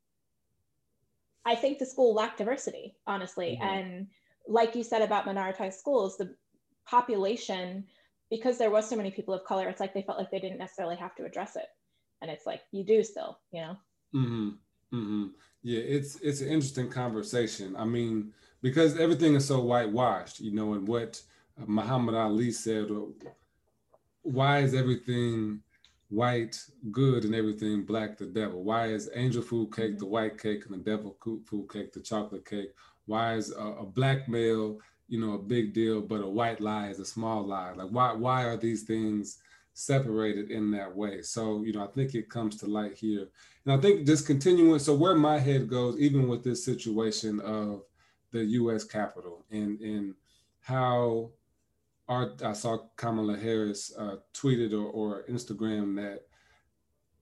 I 1.45 1.54
think 1.54 1.78
the 1.78 1.87
school 1.87 2.14
lacked 2.14 2.38
diversity, 2.38 2.95
honestly. 3.07 3.59
Mm-hmm. 3.61 3.75
And 3.75 4.07
like 4.47 4.75
you 4.75 4.85
said 4.85 5.02
about 5.02 5.26
minoritized 5.26 5.75
schools, 5.75 6.16
the 6.16 6.35
population, 6.87 7.85
because 8.31 8.59
there 8.59 8.71
was 8.71 8.89
so 8.89 8.97
many 8.97 9.11
people 9.11 9.35
of 9.35 9.45
color, 9.45 9.69
it's 9.69 9.81
like 9.81 9.95
they 9.95 10.03
felt 10.03 10.19
like 10.19 10.31
they 10.31 10.41
didn't 10.41 10.59
necessarily 10.59 10.97
have 10.97 11.15
to 11.17 11.25
address 11.25 11.57
it. 11.57 11.67
And 12.21 12.31
it's 12.31 12.47
like 12.47 12.62
you 12.71 12.85
do 12.85 13.03
still 13.03 13.39
you 13.51 13.61
know? 13.61 13.77
Mm-hmm. 14.15 14.49
Mm-hmm. 14.95 15.27
yeah 15.62 15.81
it's 15.81 16.21
it's 16.21 16.41
an 16.41 16.49
interesting 16.49 16.89
conversation. 16.91 17.75
I 17.77 17.85
mean 17.85 18.33
because 18.61 18.99
everything 18.99 19.35
is 19.35 19.47
so 19.47 19.61
whitewashed 19.61 20.39
you 20.39 20.55
know 20.55 20.75
and 20.75 20.87
what 20.87 21.21
muhammad 21.67 22.15
ali 22.15 22.51
said 22.53 22.89
why 24.23 24.61
is 24.61 24.75
everything 24.75 25.61
white 26.09 26.62
good 26.91 27.25
and 27.25 27.35
everything 27.35 27.85
black 27.85 28.19
the 28.19 28.27
devil? 28.27 28.62
Why 28.62 28.87
is 28.87 29.11
angel 29.15 29.43
food 29.43 29.75
cake 29.75 29.99
the 29.99 30.07
white 30.07 30.39
cake 30.39 30.65
and 30.67 30.75
the 30.75 30.91
devil 30.91 31.17
food 31.23 31.71
cake 31.73 31.93
the 31.93 32.01
chocolate 32.01 32.47
cake? 32.47 32.71
Why 33.07 33.35
is 33.35 33.53
a, 33.53 33.65
a 33.65 33.87
blackmail 33.87 34.79
you 35.12 35.21
know 35.21 35.35
a 35.35 35.38
big 35.38 35.73
deal 35.75 36.00
but 36.00 36.23
a 36.23 36.28
white 36.28 36.61
lie 36.61 36.88
is 36.88 36.99
a 36.99 37.04
small 37.04 37.47
lie 37.47 37.73
like 37.73 37.90
why 37.90 38.12
why 38.12 38.45
are 38.45 38.57
these 38.57 38.83
things 38.83 39.38
separated 39.75 40.50
in 40.50 40.71
that 40.73 40.95
way. 40.95 41.23
So, 41.23 41.62
you 41.62 41.73
know, 41.73 41.85
I 41.85 41.88
think 41.88 42.14
it 42.14 42.28
comes 42.28 42.57
to 42.59 42.66
light 42.66 42.95
here. 42.95 43.28
And 43.64 43.73
I 43.73 43.78
think 43.78 44.07
just 44.07 44.26
continuing, 44.26 44.78
so 44.78 44.95
where 44.95 45.14
my 45.14 45.38
head 45.38 45.69
goes, 45.69 45.99
even 45.99 46.28
with 46.28 46.45
this 46.45 46.64
situation 46.64 47.40
of 47.40 47.83
the 48.33 48.45
US 48.45 48.85
Capitol 48.85 49.45
and, 49.50 49.81
and 49.81 50.14
how 50.61 51.31
our, 52.09 52.33
I 52.45 52.52
saw 52.52 52.78
Kamala 52.97 53.37
Harris 53.38 53.92
uh, 53.97 54.16
tweeted 54.35 54.73
or, 54.73 54.87
or 54.90 55.25
Instagram 55.31 55.97
that 55.97 56.26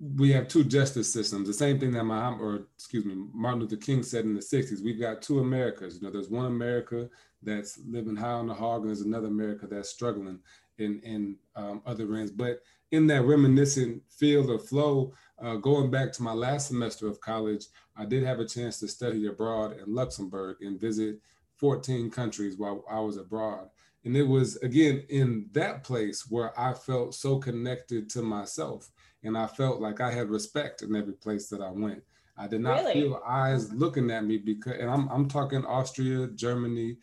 we 0.01 0.33
have 0.33 0.49
two 0.49 0.65
justice 0.65 1.13
systems. 1.13 1.47
The 1.47 1.53
same 1.53 1.79
thing 1.79 1.91
that 1.93 2.05
Muhammad, 2.05 2.41
or 2.41 2.67
excuse 2.75 3.05
me, 3.05 3.15
Martin 3.35 3.61
Luther 3.61 3.77
King 3.77 4.03
said 4.03 4.25
in 4.25 4.35
the 4.35 4.41
60s. 4.41 4.83
We've 4.83 5.01
got 5.01 5.21
two 5.21 5.41
Americas. 5.41 5.97
You 5.97 6.03
know, 6.03 6.11
there's 6.11 6.31
one 6.31 6.47
America 6.47 7.09
that's 7.43 7.79
living 7.87 8.17
high 8.17 8.33
on 8.33 8.47
the 8.47 8.55
hog, 8.55 8.81
and 8.81 8.89
there's 8.89 9.03
another 9.03 9.27
America 9.27 9.67
that's 9.67 9.91
struggling 9.91 10.39
in, 10.79 11.01
in 11.05 11.37
um, 11.55 11.83
other 11.85 12.15
ends. 12.15 12.31
But 12.31 12.63
in 12.93 13.07
that 13.09 13.25
reminiscent 13.25 14.03
field 14.09 14.49
of 14.49 14.67
flow, 14.67 15.13
uh, 15.39 15.57
going 15.57 15.91
back 15.91 16.13
to 16.13 16.23
my 16.23 16.33
last 16.33 16.69
semester 16.69 17.07
of 17.07 17.21
college, 17.21 17.67
I 17.95 18.07
did 18.07 18.25
have 18.25 18.41
a 18.41 18.47
chance 18.47 18.81
to 18.81 18.89
study 18.89 19.27
abroad 19.27 19.77
in 19.79 19.95
Luxembourg 19.95 20.57
and 20.63 20.81
visit 20.81 21.21
14 21.57 22.11
countries 22.11 22.57
while 22.57 22.85
I 22.91 23.01
was 23.01 23.19
abroad. 23.19 23.69
And 24.05 24.17
it 24.17 24.27
was, 24.27 24.57
again, 24.57 25.05
in 25.11 25.51
that 25.53 25.85
place 25.85 26.27
where 26.31 26.59
I 26.59 26.73
felt 26.73 27.15
so 27.15 27.39
connected 27.39 28.09
to 28.11 28.23
myself. 28.23 28.91
And 29.23 29.37
I 29.37 29.47
felt 29.47 29.81
like 29.81 30.01
I 30.01 30.11
had 30.11 30.31
respect 30.31 30.83
in 30.83 30.97
every 30.97 31.13
place 31.13 31.49
that 31.49 31.61
I 31.61 31.71
went. 31.71 32.03
I 32.37 32.47
did 32.47 32.63
not 32.63 32.79
really? 32.79 32.95
feel 32.95 33.23
eyes 33.27 33.73
looking 33.73 34.11
at 34.11 34.25
me 34.25 34.39
because, 34.39 34.79
and 34.79 34.91
I'm, 34.91 35.09
I'm 35.09 35.29
talking 35.29 35.65
Austria, 35.67 36.29
Germany, 36.29 36.97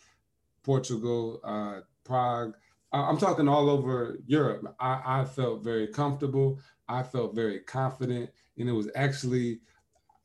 Portugal, 0.63 1.39
uh, 1.43 1.81
Prague, 2.03 2.55
I'm 2.93 3.17
talking 3.17 3.47
all 3.47 3.69
over 3.69 4.17
Europe. 4.25 4.75
I, 4.79 5.01
I, 5.05 5.25
felt 5.25 5.63
very 5.63 5.87
comfortable. 5.87 6.59
I 6.87 7.03
felt 7.03 7.35
very 7.35 7.59
confident, 7.59 8.29
and 8.57 8.69
it 8.69 8.71
was 8.71 8.89
actually 8.95 9.59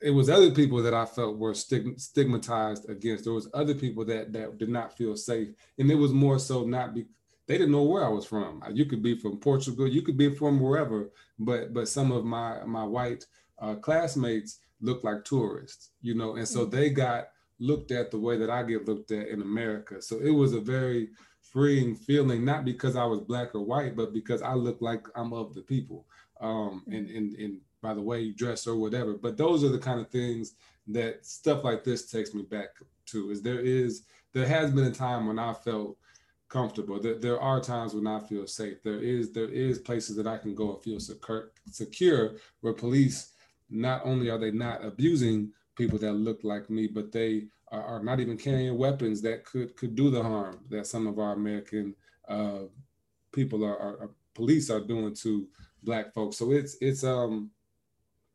it 0.01 0.11
was 0.11 0.29
other 0.29 0.51
people 0.51 0.83
that 0.83 0.95
I 0.95 1.05
felt 1.05 1.39
were 1.39 1.55
stigmatized 1.55 2.89
against. 2.89 3.25
There 3.25 3.33
was 3.33 3.49
other 3.55 3.75
people 3.75 4.05
that 4.07 4.33
that 4.33 4.59
did 4.59 4.69
not 4.69 4.97
feel 4.97 5.17
safe, 5.17 5.49
and 5.79 5.91
it 5.91 5.97
was 5.97 6.13
more 6.13 6.39
so 6.39 6.65
not 6.65 6.95
be 6.95 7.07
they 7.53 7.59
didn't 7.59 7.73
know 7.73 7.83
where 7.83 8.03
I 8.03 8.09
was 8.09 8.25
from. 8.25 8.65
You 8.73 8.87
could 8.87 9.03
be 9.03 9.15
from 9.15 9.37
Portugal, 9.37 9.87
you 9.87 10.01
could 10.01 10.17
be 10.17 10.35
from 10.35 10.59
wherever, 10.59 11.11
but 11.39 11.75
but 11.75 11.87
some 11.87 12.11
of 12.11 12.25
my 12.25 12.65
my 12.65 12.83
white 12.83 13.27
uh, 13.59 13.75
classmates 13.75 14.61
looked 14.81 15.05
like 15.05 15.23
tourists, 15.25 15.91
you 16.01 16.15
know, 16.15 16.37
and 16.37 16.49
so 16.49 16.61
mm-hmm. 16.61 16.75
they 16.75 16.89
got 16.89 17.29
looked 17.61 17.91
at 17.91 18.11
the 18.11 18.19
way 18.19 18.39
that 18.39 18.49
I 18.49 18.63
get 18.63 18.89
looked 18.89 19.11
at 19.11 19.29
in 19.29 19.43
America. 19.43 20.01
So 20.01 20.19
it 20.19 20.31
was 20.31 20.55
a 20.55 20.61
very 20.61 21.11
freeing 21.43 21.95
feeling, 21.95 22.43
not 22.43 22.65
because 22.65 22.97
I 22.97 23.05
was 23.05 23.21
black 23.21 23.55
or 23.55 23.61
white, 23.61 23.97
but 23.97 24.15
because 24.15 24.41
I 24.41 24.55
look 24.55 24.81
like 24.81 25.07
I'm 25.15 25.35
of 25.35 25.53
the 25.53 25.61
people. 25.61 26.07
Um, 26.41 26.83
and, 26.87 27.07
and, 27.11 27.35
and 27.35 27.59
by 27.83 27.93
the 27.93 28.01
way 28.01 28.23
you 28.23 28.35
dress 28.35 28.67
or 28.67 28.77
whatever. 28.77 29.13
But 29.13 29.37
those 29.37 29.63
are 29.63 29.69
the 29.69 29.79
kind 29.79 30.01
of 30.01 30.09
things 30.09 30.55
that 30.89 31.27
stuff 31.27 31.65
like 31.65 31.85
this 31.85 32.11
takes 32.11 32.33
me 32.33 32.45
back 32.45 32.71
to 33.07 33.31
is 33.31 33.43
there 33.43 33.61
is, 33.61 34.05
there 34.33 34.47
has 34.47 34.71
been 34.71 34.85
a 34.85 34.91
time 34.91 35.27
when 35.27 35.39
I 35.39 35.53
felt 35.53 35.99
comfortable. 36.53 37.01
There, 37.01 37.19
there 37.19 37.41
are 37.41 37.61
times 37.61 37.95
when 37.95 38.07
I 38.07 38.21
feel 38.21 38.47
safe. 38.47 38.83
There 38.83 39.01
is, 39.01 39.33
there 39.33 39.49
is 39.49 39.79
places 39.79 40.17
that 40.17 40.27
I 40.27 40.37
can 40.37 40.55
go 40.55 40.75
and 40.75 40.83
feel 40.83 41.01
secure, 41.01 41.51
secure 41.71 42.33
where 42.61 42.75
police, 42.75 43.33
not 43.71 44.03
only 44.05 44.29
are 44.29 44.39
they 44.39 44.51
not 44.51 44.85
abusing 44.85 45.53
people 45.77 45.99
that 46.01 46.13
look 46.13 46.41
like 46.45 46.69
me, 46.69 46.87
but 46.87 47.11
they 47.11 47.47
are, 47.69 47.83
are 47.83 48.03
not 48.05 48.21
even 48.21 48.37
carrying 48.37 48.77
weapons 48.77 49.23
that 49.23 49.47
could 49.47 49.75
could 49.77 49.95
do 49.95 50.11
the 50.11 50.23
harm 50.23 50.59
that 50.69 50.87
some 50.87 51.07
of 51.07 51.19
our 51.19 51.33
American 51.33 51.95
uh, 52.29 52.65
people 53.33 53.65
are, 53.65 53.79
are, 53.79 53.97
are, 54.03 54.11
police 54.35 54.69
are 54.69 54.81
doing 54.81 55.15
to 55.15 55.49
black 55.83 56.13
folks. 56.13 56.37
So 56.37 56.53
it's 56.53 56.77
it's 56.83 57.03
um 57.03 57.51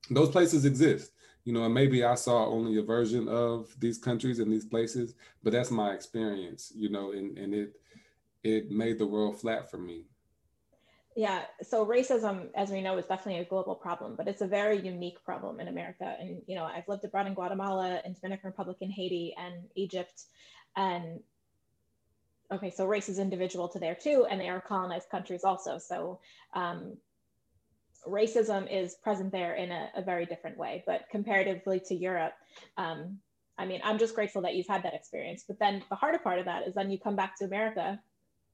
those 0.09 0.29
places 0.29 0.65
exist. 0.65 1.11
You 1.45 1.53
know, 1.53 1.63
and 1.63 1.73
maybe 1.73 2.03
I 2.03 2.15
saw 2.15 2.47
only 2.47 2.77
a 2.77 2.83
version 2.83 3.29
of 3.29 3.73
these 3.79 3.97
countries 3.97 4.39
and 4.39 4.51
these 4.51 4.65
places, 4.65 5.13
but 5.43 5.53
that's 5.53 5.71
my 5.71 5.93
experience, 5.93 6.73
you 6.75 6.89
know, 6.89 7.13
and, 7.13 7.37
and 7.37 7.53
it 7.53 7.79
it 8.47 8.71
made 8.71 8.97
the 8.97 9.05
world 9.05 9.39
flat 9.39 9.69
for 9.69 9.77
me. 9.77 10.05
Yeah, 11.15 11.41
so 11.63 11.85
racism, 11.85 12.49
as 12.55 12.69
we 12.69 12.81
know, 12.81 12.97
is 12.97 13.07
definitely 13.07 13.41
a 13.41 13.45
global 13.45 13.73
problem, 13.73 14.15
but 14.15 14.27
it's 14.27 14.41
a 14.41 14.47
very 14.47 14.79
unique 14.79 15.23
problem 15.25 15.59
in 15.59 15.67
America. 15.67 16.15
And 16.19 16.41
you 16.45 16.55
know, 16.55 16.63
I've 16.63 16.87
lived 16.87 17.03
abroad 17.03 17.25
in 17.25 17.33
Guatemala, 17.33 18.01
and 18.05 18.15
Dominican 18.15 18.47
Republic, 18.47 18.77
and 18.81 18.91
Haiti, 18.91 19.33
and 19.37 19.55
Egypt, 19.75 20.23
and 20.75 21.19
okay, 22.51 22.69
so 22.69 22.85
race 22.85 23.09
is 23.09 23.19
individual 23.19 23.67
to 23.69 23.79
there 23.79 23.95
too, 23.95 24.27
and 24.29 24.39
they 24.39 24.47
are 24.47 24.61
colonized 24.61 25.09
countries 25.09 25.43
also. 25.43 25.79
So 25.79 26.19
um, 26.53 26.97
racism 28.07 28.71
is 28.71 28.95
present 28.95 29.31
there 29.31 29.55
in 29.55 29.71
a, 29.71 29.89
a, 29.95 30.01
very 30.01 30.25
different 30.25 30.57
way. 30.57 30.83
But 30.85 31.09
comparatively 31.09 31.81
to 31.87 31.95
Europe, 31.95 32.33
um, 32.77 33.17
I 33.57 33.65
mean, 33.65 33.81
I'm 33.83 33.97
just 33.97 34.15
grateful 34.15 34.41
that 34.43 34.55
you've 34.55 34.67
had 34.67 34.83
that 34.83 34.93
experience. 34.93 35.43
But 35.47 35.59
then 35.59 35.83
the 35.89 35.95
harder 35.95 36.19
part 36.19 36.39
of 36.39 36.45
that 36.45 36.67
is 36.67 36.75
then 36.75 36.91
you 36.91 36.99
come 36.99 37.15
back 37.15 37.37
to 37.39 37.45
America 37.45 37.99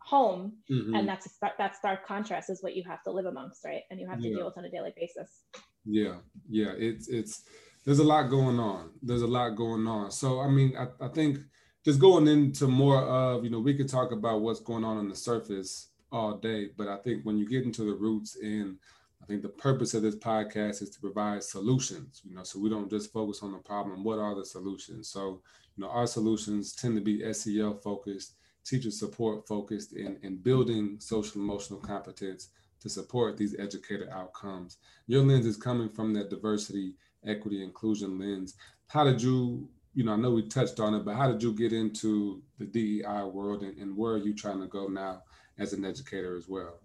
home 0.06 0.54
mm-hmm. 0.70 0.96
and 0.96 1.08
that's 1.08 1.26
a, 1.26 1.52
that 1.58 1.76
stark 1.76 2.06
contrast 2.06 2.50
is 2.50 2.62
what 2.62 2.76
you 2.76 2.84
have 2.84 3.02
to 3.04 3.12
live 3.12 3.26
amongst 3.26 3.64
right? 3.66 3.84
And 3.90 4.00
you 4.00 4.08
have 4.08 4.22
to 4.22 4.28
yeah. 4.28 4.38
deal 4.38 4.46
with 4.46 4.58
on 4.58 4.66
a 4.66 4.70
daily 4.70 4.94
basis. 4.96 5.42
Yeah 5.86 6.16
yeah 6.50 6.74
it's 6.78 7.08
it's 7.08 7.44
there's 7.86 8.00
a 8.00 8.04
lot 8.04 8.30
going 8.30 8.60
on. 8.60 8.92
There's 9.02 9.24
a 9.24 9.28
lot 9.28 9.50
going 9.52 9.88
on. 9.88 10.12
So 10.12 10.40
i 10.40 10.48
mean 10.48 10.76
I, 10.78 10.88
I 11.06 11.10
think 11.10 11.40
just 11.84 12.00
going 12.00 12.28
into 12.28 12.68
more 12.68 13.02
of 13.02 13.44
you 13.44 13.50
know 13.50 13.60
we 13.60 13.76
could 13.76 13.90
talk 13.90 14.12
about 14.12 14.42
what's 14.42 14.60
going 14.60 14.84
on 14.84 14.98
on 14.98 15.10
the 15.10 15.16
surface 15.16 15.90
all 16.12 16.38
day 16.38 16.70
but 16.78 16.88
i 16.88 16.98
think 16.98 17.24
when 17.24 17.38
you 17.38 17.48
get 17.48 17.64
into 17.64 17.84
the 17.84 17.94
roots 17.94 18.38
and 18.42 18.78
i 19.22 19.26
think 19.26 19.42
the 19.42 19.50
purpose 19.50 19.94
of 19.94 20.02
this 20.02 20.16
podcast 20.16 20.82
is 20.82 20.90
to 20.90 21.00
provide 21.00 21.44
solutions 21.44 22.22
you 22.24 22.36
know 22.36 22.44
so 22.44 22.60
we 22.60 22.70
don't 22.70 22.90
just 22.90 23.12
focus 23.12 23.42
on 23.42 23.52
the 23.52 23.58
problem 23.60 24.04
what 24.04 24.20
are 24.20 24.36
the 24.36 24.46
solutions? 24.46 25.10
So 25.10 25.42
you 25.76 25.84
know 25.84 25.90
our 25.90 26.08
solutions 26.08 26.74
tend 26.74 26.96
to 26.96 27.02
be 27.02 27.22
sel 27.34 27.74
focused 27.74 28.36
teacher 28.64 28.92
support 28.92 29.48
focused 29.48 29.94
in, 29.94 30.18
in 30.24 30.38
building 30.38 30.98
social 31.00 31.42
emotional 31.42 31.80
competence 31.80 32.50
to 32.80 32.90
support 32.90 33.38
these 33.38 33.56
educator 33.60 34.10
outcomes. 34.12 34.78
Your 35.08 35.24
lens 35.24 35.46
is 35.46 35.58
coming 35.58 35.90
from 35.90 36.14
that 36.14 36.30
diversity, 36.30 36.94
equity, 37.26 37.64
inclusion 37.64 38.20
lens. 38.20 38.56
How 38.88 39.04
did 39.04 39.22
you, 39.22 39.70
you 39.94 40.04
know, 40.04 40.14
I 40.14 40.18
know 40.18 40.32
we 40.32 40.48
touched 40.48 40.80
on 40.80 40.94
it, 40.94 41.06
but 41.06 41.16
how 41.16 41.32
did 41.32 41.42
you 41.42 41.54
get 41.54 41.72
into 41.72 42.42
the 42.58 42.66
DEI 42.66 43.24
world 43.24 43.64
and, 43.64 43.78
and 43.78 43.96
where 43.96 44.14
are 44.14 44.18
you 44.18 44.34
trying 44.34 44.60
to 44.60 44.68
go 44.68 44.88
now 44.88 45.24
as 45.58 45.74
an 45.74 45.86
educator 45.86 46.36
as 46.36 46.48
well? 46.48 46.80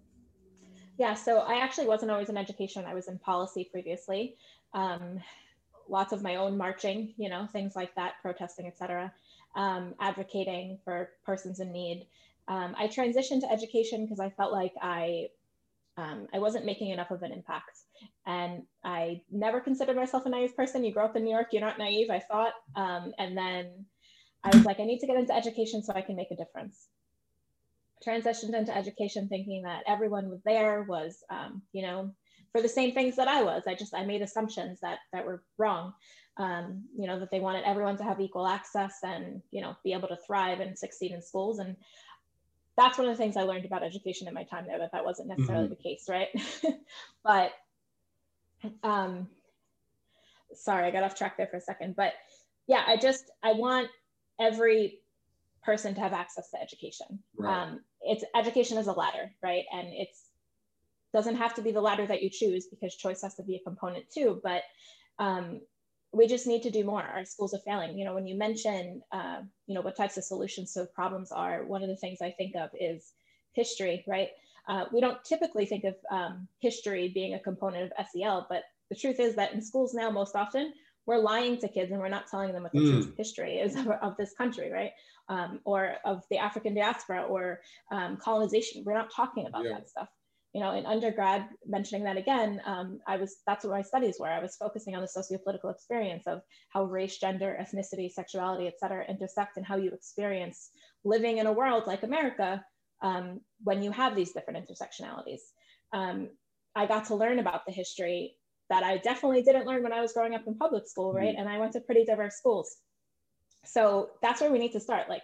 Yeah, 0.97 1.13
so 1.13 1.39
I 1.39 1.59
actually 1.59 1.87
wasn't 1.87 2.11
always 2.11 2.29
in 2.29 2.37
education. 2.37 2.85
I 2.85 2.93
was 2.93 3.07
in 3.07 3.19
policy 3.19 3.69
previously. 3.71 4.35
Um, 4.73 5.19
lots 5.89 6.13
of 6.13 6.21
my 6.21 6.35
own 6.35 6.57
marching, 6.57 7.13
you 7.17 7.29
know, 7.29 7.47
things 7.51 7.75
like 7.75 7.93
that, 7.95 8.13
protesting, 8.21 8.67
etc., 8.67 9.11
um, 9.55 9.95
advocating 9.99 10.77
for 10.83 11.09
persons 11.25 11.59
in 11.59 11.71
need. 11.71 12.07
Um, 12.47 12.75
I 12.77 12.87
transitioned 12.87 13.41
to 13.41 13.51
education 13.51 14.05
because 14.05 14.19
I 14.19 14.29
felt 14.29 14.51
like 14.51 14.73
I 14.81 15.27
um, 15.99 16.27
I 16.33 16.39
wasn't 16.39 16.65
making 16.65 16.91
enough 16.91 17.11
of 17.11 17.23
an 17.23 17.33
impact. 17.33 17.79
And 18.25 18.63
I 18.83 19.21
never 19.31 19.59
considered 19.59 19.97
myself 19.97 20.25
a 20.25 20.29
naive 20.29 20.55
person. 20.55 20.83
You 20.83 20.93
grow 20.93 21.05
up 21.05 21.15
in 21.15 21.23
New 21.23 21.31
York, 21.31 21.47
you're 21.51 21.61
not 21.61 21.77
naive, 21.77 22.09
I 22.09 22.19
thought. 22.19 22.53
Um, 22.75 23.13
and 23.17 23.37
then 23.37 23.85
I 24.43 24.55
was 24.55 24.65
like, 24.65 24.79
I 24.79 24.85
need 24.85 24.99
to 24.99 25.07
get 25.07 25.17
into 25.17 25.35
education 25.35 25.83
so 25.83 25.93
I 25.93 26.01
can 26.01 26.15
make 26.15 26.31
a 26.31 26.35
difference. 26.35 26.87
Transitioned 28.05 28.53
into 28.53 28.75
education 28.75 29.27
thinking 29.27 29.63
that 29.63 29.83
everyone 29.87 30.29
was 30.29 30.39
there 30.45 30.83
was, 30.83 31.21
um, 31.29 31.61
you 31.73 31.81
know, 31.81 32.13
for 32.51 32.61
the 32.61 32.69
same 32.69 32.93
things 32.93 33.15
that 33.15 33.27
I 33.27 33.43
was. 33.43 33.63
I 33.67 33.75
just, 33.75 33.93
I 33.93 34.05
made 34.05 34.21
assumptions 34.21 34.79
that, 34.81 34.99
that 35.13 35.25
were 35.25 35.43
wrong. 35.57 35.93
Um, 36.37 36.85
you 36.97 37.05
know, 37.05 37.19
that 37.19 37.31
they 37.31 37.41
wanted 37.41 37.65
everyone 37.65 37.97
to 37.97 38.03
have 38.03 38.21
equal 38.21 38.47
access 38.47 38.99
and, 39.03 39.41
you 39.51 39.61
know, 39.61 39.75
be 39.83 39.91
able 39.91 40.07
to 40.07 40.15
thrive 40.15 40.61
and 40.61 40.77
succeed 40.77 41.11
in 41.11 41.21
schools. 41.21 41.59
And 41.59 41.75
that's 42.77 42.97
one 42.97 43.07
of 43.07 43.13
the 43.13 43.21
things 43.21 43.35
I 43.35 43.41
learned 43.41 43.65
about 43.65 43.83
education 43.83 44.25
in 44.25 44.33
my 44.33 44.43
time 44.43 44.65
there, 44.65 44.79
that 44.79 44.93
that 44.93 45.03
wasn't 45.03 45.27
necessarily 45.27 45.65
mm-hmm. 45.65 45.73
the 45.73 45.83
case, 45.83 46.05
right? 46.07 46.29
but, 47.25 47.51
um, 48.83 49.27
sorry, 50.53 50.85
I 50.85 50.91
got 50.91 51.03
off 51.03 51.15
track 51.15 51.35
there 51.35 51.47
for 51.47 51.57
a 51.57 51.61
second. 51.61 51.97
But 51.97 52.13
yeah, 52.67 52.83
I 52.87 52.95
just, 52.95 53.31
I 53.43 53.51
want 53.51 53.89
every 54.39 54.99
person 55.61 55.93
to 55.95 55.99
have 55.99 56.13
access 56.13 56.49
to 56.51 56.61
education. 56.61 57.19
Right. 57.37 57.63
Um, 57.63 57.81
it's 58.01 58.23
education 58.35 58.77
is 58.77 58.87
a 58.87 58.93
ladder, 58.93 59.31
right? 59.43 59.65
And 59.73 59.89
it's 59.91 60.28
doesn't 61.13 61.35
have 61.35 61.55
to 61.55 61.61
be 61.61 61.71
the 61.71 61.81
ladder 61.81 62.05
that 62.05 62.21
you 62.21 62.29
choose 62.29 62.67
because 62.67 62.95
choice 62.95 63.21
has 63.21 63.35
to 63.35 63.43
be 63.43 63.55
a 63.55 63.59
component 63.59 64.09
too. 64.11 64.39
But 64.43 64.63
um, 65.17 65.61
we 66.11 66.27
just 66.27 66.47
need 66.47 66.63
to 66.63 66.71
do 66.71 66.83
more. 66.83 67.03
Our 67.03 67.25
schools 67.25 67.53
are 67.53 67.59
failing. 67.59 67.97
You 67.97 68.05
know, 68.05 68.13
when 68.13 68.27
you 68.27 68.37
mention, 68.37 69.01
uh, 69.11 69.41
you 69.67 69.75
know, 69.75 69.81
what 69.81 69.95
types 69.95 70.17
of 70.17 70.23
solutions 70.23 70.73
to 70.73 70.85
problems 70.85 71.31
are, 71.31 71.65
one 71.65 71.83
of 71.83 71.89
the 71.89 71.95
things 71.95 72.19
I 72.21 72.31
think 72.31 72.55
of 72.55 72.69
is 72.79 73.13
history, 73.53 74.03
right? 74.07 74.29
Uh, 74.67 74.85
we 74.93 75.01
don't 75.01 75.23
typically 75.23 75.65
think 75.65 75.83
of 75.83 75.95
um, 76.11 76.47
history 76.59 77.09
being 77.13 77.33
a 77.33 77.39
component 77.39 77.91
of 77.91 78.05
SEL, 78.13 78.45
but 78.49 78.63
the 78.89 78.95
truth 78.95 79.19
is 79.19 79.35
that 79.35 79.53
in 79.53 79.61
schools 79.61 79.93
now, 79.93 80.09
most 80.09 80.35
often, 80.35 80.73
we're 81.05 81.17
lying 81.17 81.57
to 81.57 81.67
kids 81.67 81.91
and 81.91 81.99
we're 81.99 82.09
not 82.09 82.27
telling 82.27 82.53
them 82.53 82.63
what 82.63 82.71
the 82.71 82.79
mm. 82.79 83.17
history 83.17 83.57
is 83.57 83.75
of, 83.75 83.87
of, 83.87 84.17
this 84.17 84.33
country, 84.33 84.71
right? 84.71 84.91
Um, 85.27 85.59
or 85.63 85.95
of 86.05 86.23
the 86.29 86.37
African 86.37 86.75
diaspora 86.75 87.23
or 87.23 87.61
um, 87.91 88.17
colonization. 88.17 88.83
We're 88.85 88.97
not 88.97 89.11
talking 89.11 89.47
about 89.47 89.63
yeah. 89.63 89.71
that 89.73 89.89
stuff 89.89 90.09
you 90.53 90.61
know, 90.61 90.73
in 90.73 90.85
undergrad, 90.85 91.47
mentioning 91.65 92.03
that 92.05 92.17
again, 92.17 92.59
um, 92.65 92.99
I 93.07 93.17
was 93.17 93.37
that's 93.45 93.63
what 93.63 93.71
my 93.71 93.83
studies 93.83 94.17
were. 94.19 94.29
I 94.29 94.41
was 94.41 94.55
focusing 94.55 94.95
on 94.95 95.01
the 95.01 95.07
socio-political 95.07 95.69
experience 95.69 96.23
of 96.25 96.41
how 96.69 96.85
race, 96.85 97.17
gender, 97.19 97.57
ethnicity, 97.61 98.09
sexuality, 98.09 98.67
et 98.67 98.79
cetera, 98.79 99.05
intersect 99.07 99.57
and 99.57 99.65
how 99.65 99.77
you 99.77 99.91
experience 99.91 100.71
living 101.03 101.37
in 101.37 101.45
a 101.45 101.53
world 101.53 101.83
like 101.85 102.03
America 102.03 102.63
um, 103.01 103.41
when 103.63 103.83
you 103.83 103.91
have 103.91 104.15
these 104.15 104.31
different 104.31 104.65
intersectionalities. 104.65 105.41
Um, 105.93 106.29
I 106.75 106.85
got 106.87 107.05
to 107.05 107.15
learn 107.15 107.39
about 107.39 107.65
the 107.65 107.71
history 107.71 108.35
that 108.69 108.83
I 108.83 108.97
definitely 108.97 109.43
didn't 109.43 109.65
learn 109.65 109.83
when 109.83 109.93
I 109.93 110.01
was 110.01 110.13
growing 110.13 110.35
up 110.35 110.47
in 110.47 110.55
public 110.55 110.87
school, 110.87 111.13
right? 111.13 111.29
Mm-hmm. 111.29 111.39
And 111.39 111.49
I 111.49 111.57
went 111.57 111.73
to 111.73 111.81
pretty 111.81 112.05
diverse 112.05 112.35
schools. 112.35 112.77
So 113.65 114.11
that's 114.21 114.41
where 114.41 114.51
we 114.51 114.59
need 114.59 114.73
to 114.73 114.79
start. 114.79 115.09
Like 115.09 115.23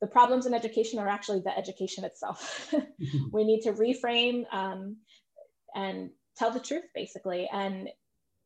the 0.00 0.06
problems 0.06 0.46
in 0.46 0.54
education 0.54 0.98
are 0.98 1.08
actually 1.08 1.40
the 1.40 1.56
education 1.56 2.04
itself. 2.04 2.72
we 3.32 3.44
need 3.44 3.62
to 3.62 3.72
reframe 3.72 4.44
um, 4.52 4.96
and 5.74 6.10
tell 6.36 6.50
the 6.50 6.60
truth, 6.60 6.84
basically. 6.94 7.48
And 7.52 7.88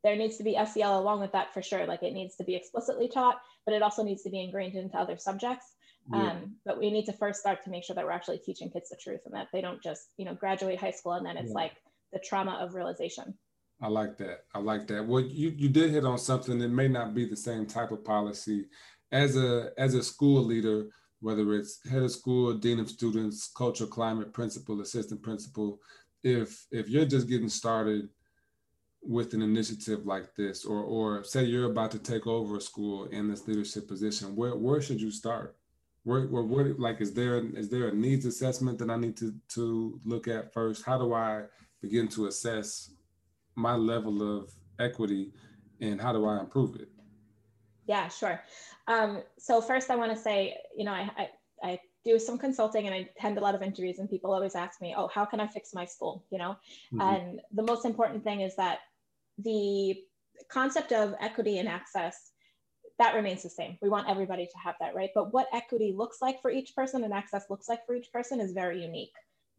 there 0.03 0.17
needs 0.17 0.39
to 0.39 0.45
be 0.45 0.59
SEL 0.65 0.99
along 0.99 1.21
with 1.21 1.33
that 1.33 1.53
for 1.53 1.63
sure. 1.63 1.87
Like 1.87 2.03
it 2.03 2.15
needs 2.15 2.37
to 2.37 2.45
be 2.45 2.55
explicitly 2.55 3.09
taught, 3.09 3.41
but 3.67 3.75
it 3.75 3.83
also 3.83 4.03
needs 4.03 4.23
to 4.23 4.31
be 4.31 4.43
ingrained 4.43 4.75
into 4.75 4.97
other 4.97 5.19
subjects. 5.19 5.67
Yeah. 6.13 6.31
Um, 6.31 6.57
but 6.65 6.79
we 6.79 6.91
need 6.91 7.05
to 7.07 7.13
first 7.13 7.41
start 7.41 7.63
to 7.65 7.71
make 7.71 7.85
sure 7.85 7.95
that 7.95 8.05
we're 8.05 8.11
actually 8.13 8.39
teaching 8.39 8.71
kids 8.71 8.89
the 8.89 8.97
truth 9.01 9.21
and 9.25 9.35
that 9.35 9.49
they 9.53 9.61
don't 9.61 9.83
just, 9.83 10.09
you 10.17 10.25
know, 10.25 10.35
graduate 10.35 10.81
high 10.81 10.91
school 10.91 11.13
and 11.13 11.25
then 11.25 11.37
it's 11.37 11.51
yeah. 11.51 11.55
like 11.55 11.73
the 12.13 12.19
trauma 12.19 12.59
of 12.61 12.75
realization. 12.75 13.35
I 13.81 13.89
like 13.89 14.17
that. 14.19 14.45
I 14.55 14.59
like 14.59 14.87
that. 14.89 15.07
Well, 15.07 15.21
you, 15.21 15.51
you 15.51 15.69
did 15.69 15.91
hit 15.91 16.05
on 16.05 16.19
something 16.19 16.59
that 16.59 16.69
may 16.69 16.89
not 16.89 17.15
be 17.15 17.27
the 17.27 17.37
same 17.37 17.67
type 17.67 17.91
of 17.91 18.05
policy 18.05 18.67
as 19.13 19.37
a 19.37 19.71
as 19.77 19.95
a 19.95 20.03
school 20.03 20.43
leader 20.43 20.89
whether 21.23 21.55
it's 21.55 21.79
head 21.89 22.03
of 22.03 22.11
school, 22.11 22.53
dean 22.53 22.81
of 22.81 22.91
students, 22.91 23.51
culture, 23.57 23.87
climate, 23.87 24.33
principal, 24.33 24.81
assistant 24.81 25.23
principal, 25.23 25.79
if 26.25 26.67
if 26.71 26.89
you're 26.89 27.07
just 27.07 27.29
getting 27.29 27.49
started 27.49 28.09
with 29.03 29.33
an 29.35 29.43
initiative 29.43 30.05
like 30.05 30.35
this, 30.35 30.65
or 30.65 30.83
or 30.83 31.25
say 31.25 31.45
you're 31.45 31.71
about 31.71 31.93
to 31.93 31.99
take 31.99 32.27
over 32.27 32.57
a 32.57 32.61
school 32.61 33.07
in 33.07 33.29
this 33.29 33.47
leadership 33.49 33.89
position, 33.89 34.37
where 34.37 34.57
where 34.57 34.83
should 34.83 35.01
you 35.01 35.11
start? 35.11 35.57
Where, 36.05 36.23
where, 36.27 36.43
where 36.43 36.75
like 36.75 37.01
is 37.01 37.15
there 37.15 37.39
is 37.57 37.69
there 37.69 37.89
a 37.89 37.95
needs 37.95 38.27
assessment 38.27 38.79
that 38.81 38.91
I 38.91 38.97
need 38.97 39.17
to 39.19 39.33
to 39.55 40.01
look 40.05 40.27
at 40.29 40.53
first? 40.53 40.85
How 40.85 40.99
do 40.99 41.15
I 41.15 41.45
begin 41.81 42.09
to 42.09 42.27
assess 42.27 42.91
my 43.55 43.77
level 43.77 44.39
of 44.39 44.51
equity, 44.79 45.33
and 45.81 46.01
how 46.01 46.13
do 46.13 46.27
I 46.27 46.41
improve 46.41 46.75
it? 46.77 46.92
Yeah, 47.87 48.09
sure. 48.09 48.41
Um, 48.87 49.23
so 49.39 49.61
first 49.61 49.91
I 49.91 49.97
want 49.97 50.13
to 50.13 50.19
say, 50.19 50.57
you 50.77 50.85
know, 50.85 50.93
I, 50.93 51.11
I, 51.17 51.29
I, 51.63 51.81
do 52.05 52.19
some 52.19 52.37
consulting 52.37 52.87
and 52.87 52.95
I 52.97 53.09
attend 53.17 53.39
a 53.39 53.41
lot 53.41 53.55
of 53.55 53.63
interviews 53.63 54.01
and 54.01 54.11
people 54.11 54.35
always 54.35 54.57
ask 54.57 54.81
me, 54.81 54.93
oh, 54.97 55.07
how 55.15 55.25
can 55.25 55.39
I 55.39 55.47
fix 55.47 55.73
my 55.73 55.85
school? 55.85 56.25
You 56.31 56.39
know, 56.39 56.57
mm-hmm. 56.93 57.01
and 57.01 57.41
the 57.53 57.63
most 57.63 57.85
important 57.85 58.25
thing 58.25 58.41
is 58.41 58.57
that 58.57 58.81
the 59.39 60.03
concept 60.49 60.91
of 60.91 61.15
equity 61.21 61.59
and 61.59 61.69
access 61.69 62.33
that 62.99 63.15
remains 63.15 63.43
the 63.43 63.51
same. 63.51 63.79
We 63.81 63.89
want 63.89 64.09
everybody 64.09 64.47
to 64.47 64.59
have 64.59 64.75
that, 64.81 64.95
right? 64.95 65.11
But 65.15 65.33
what 65.33 65.49
equity 65.53 65.95
looks 65.97 66.19
like 66.21 66.41
for 66.41 66.51
each 66.51 66.75
person 66.75 67.05
and 67.05 67.13
access 67.13 67.51
looks 67.51 67.69
like 67.69 67.85
for 67.87 67.95
each 67.95 68.13
person 68.13 68.41
is 68.41 68.53
very 68.53 68.83
unique. 68.83 69.13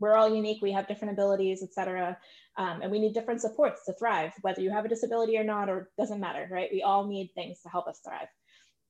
We're 0.03 0.17
all 0.17 0.35
unique. 0.35 0.61
We 0.61 0.73
have 0.73 0.85
different 0.89 1.13
abilities, 1.13 1.63
et 1.63 1.73
cetera. 1.73 2.17
Um, 2.57 2.81
and 2.81 2.91
we 2.91 2.99
need 2.99 3.13
different 3.13 3.39
supports 3.39 3.85
to 3.85 3.93
thrive, 3.93 4.33
whether 4.41 4.59
you 4.59 4.69
have 4.69 4.83
a 4.83 4.89
disability 4.89 5.37
or 5.37 5.45
not, 5.45 5.69
or 5.69 5.91
doesn't 5.97 6.19
matter, 6.19 6.45
right? 6.51 6.69
We 6.73 6.83
all 6.83 7.07
need 7.07 7.29
things 7.29 7.61
to 7.61 7.69
help 7.69 7.87
us 7.87 8.01
thrive. 8.05 8.27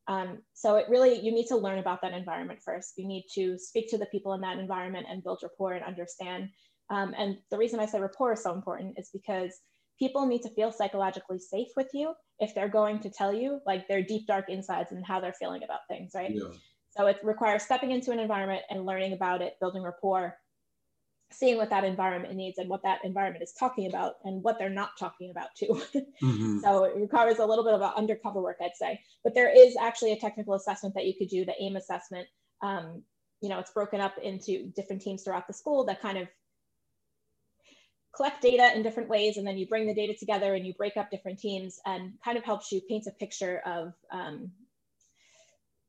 Um, 0.07 0.39
so 0.55 0.75
it 0.77 0.87
really, 0.89 1.19
you 1.25 1.31
need 1.31 1.45
to 1.49 1.55
learn 1.55 1.77
about 1.77 2.01
that 2.01 2.13
environment 2.13 2.61
first. 2.65 2.93
You 2.97 3.07
need 3.07 3.25
to 3.35 3.59
speak 3.59 3.91
to 3.91 3.99
the 3.99 4.07
people 4.07 4.33
in 4.33 4.41
that 4.41 4.57
environment 4.57 5.05
and 5.07 5.23
build 5.23 5.41
rapport 5.43 5.73
and 5.73 5.85
understand. 5.85 6.49
Um, 6.89 7.13
and 7.15 7.37
the 7.51 7.59
reason 7.59 7.79
I 7.79 7.85
say 7.85 7.99
rapport 7.99 8.33
is 8.33 8.41
so 8.41 8.51
important 8.53 8.97
is 8.97 9.11
because 9.13 9.51
people 9.99 10.25
need 10.25 10.41
to 10.41 10.55
feel 10.55 10.71
psychologically 10.71 11.37
safe 11.37 11.69
with 11.77 11.91
you 11.93 12.15
if 12.39 12.55
they're 12.55 12.67
going 12.81 12.99
to 13.01 13.11
tell 13.11 13.31
you 13.31 13.61
like 13.67 13.87
their 13.87 14.01
deep, 14.01 14.25
dark 14.25 14.49
insides 14.49 14.91
and 14.91 15.05
how 15.05 15.19
they're 15.19 15.41
feeling 15.43 15.63
about 15.63 15.81
things, 15.87 16.13
right? 16.15 16.31
Yeah. 16.33 16.57
So 16.89 17.05
it 17.05 17.19
requires 17.23 17.61
stepping 17.61 17.91
into 17.91 18.11
an 18.11 18.19
environment 18.19 18.63
and 18.71 18.85
learning 18.85 19.13
about 19.13 19.41
it, 19.43 19.53
building 19.59 19.83
rapport, 19.83 20.37
seeing 21.33 21.57
what 21.57 21.69
that 21.69 21.83
environment 21.83 22.35
needs 22.35 22.57
and 22.57 22.69
what 22.69 22.83
that 22.83 22.99
environment 23.03 23.43
is 23.43 23.53
talking 23.53 23.87
about 23.87 24.15
and 24.23 24.43
what 24.43 24.57
they're 24.59 24.69
not 24.69 24.91
talking 24.99 25.31
about 25.31 25.49
too. 25.55 25.81
mm-hmm. 26.23 26.59
So 26.59 26.85
it 26.85 26.95
requires 26.95 27.39
a 27.39 27.45
little 27.45 27.63
bit 27.63 27.73
of 27.73 27.81
undercover 27.81 28.41
work, 28.41 28.57
I'd 28.61 28.75
say. 28.75 28.99
But 29.23 29.35
there 29.35 29.51
is 29.55 29.75
actually 29.77 30.13
a 30.13 30.19
technical 30.19 30.53
assessment 30.53 30.95
that 30.95 31.05
you 31.05 31.13
could 31.17 31.29
do, 31.29 31.45
the 31.45 31.53
AIM 31.61 31.75
assessment. 31.75 32.27
Um, 32.61 33.03
you 33.41 33.49
know, 33.49 33.59
it's 33.59 33.71
broken 33.71 33.99
up 33.99 34.17
into 34.21 34.71
different 34.75 35.01
teams 35.01 35.23
throughout 35.23 35.47
the 35.47 35.53
school 35.53 35.85
that 35.85 36.01
kind 36.01 36.17
of 36.17 36.27
collect 38.15 38.41
data 38.41 38.71
in 38.75 38.83
different 38.83 39.09
ways 39.09 39.37
and 39.37 39.45
then 39.45 39.57
you 39.57 39.67
bring 39.67 39.87
the 39.87 39.93
data 39.93 40.13
together 40.17 40.53
and 40.53 40.65
you 40.65 40.73
break 40.75 40.97
up 40.97 41.09
different 41.09 41.39
teams 41.39 41.79
and 41.85 42.13
kind 42.23 42.37
of 42.37 42.43
helps 42.43 42.71
you 42.71 42.79
paint 42.87 43.07
a 43.07 43.11
picture 43.11 43.61
of 43.65 43.93
um, 44.11 44.51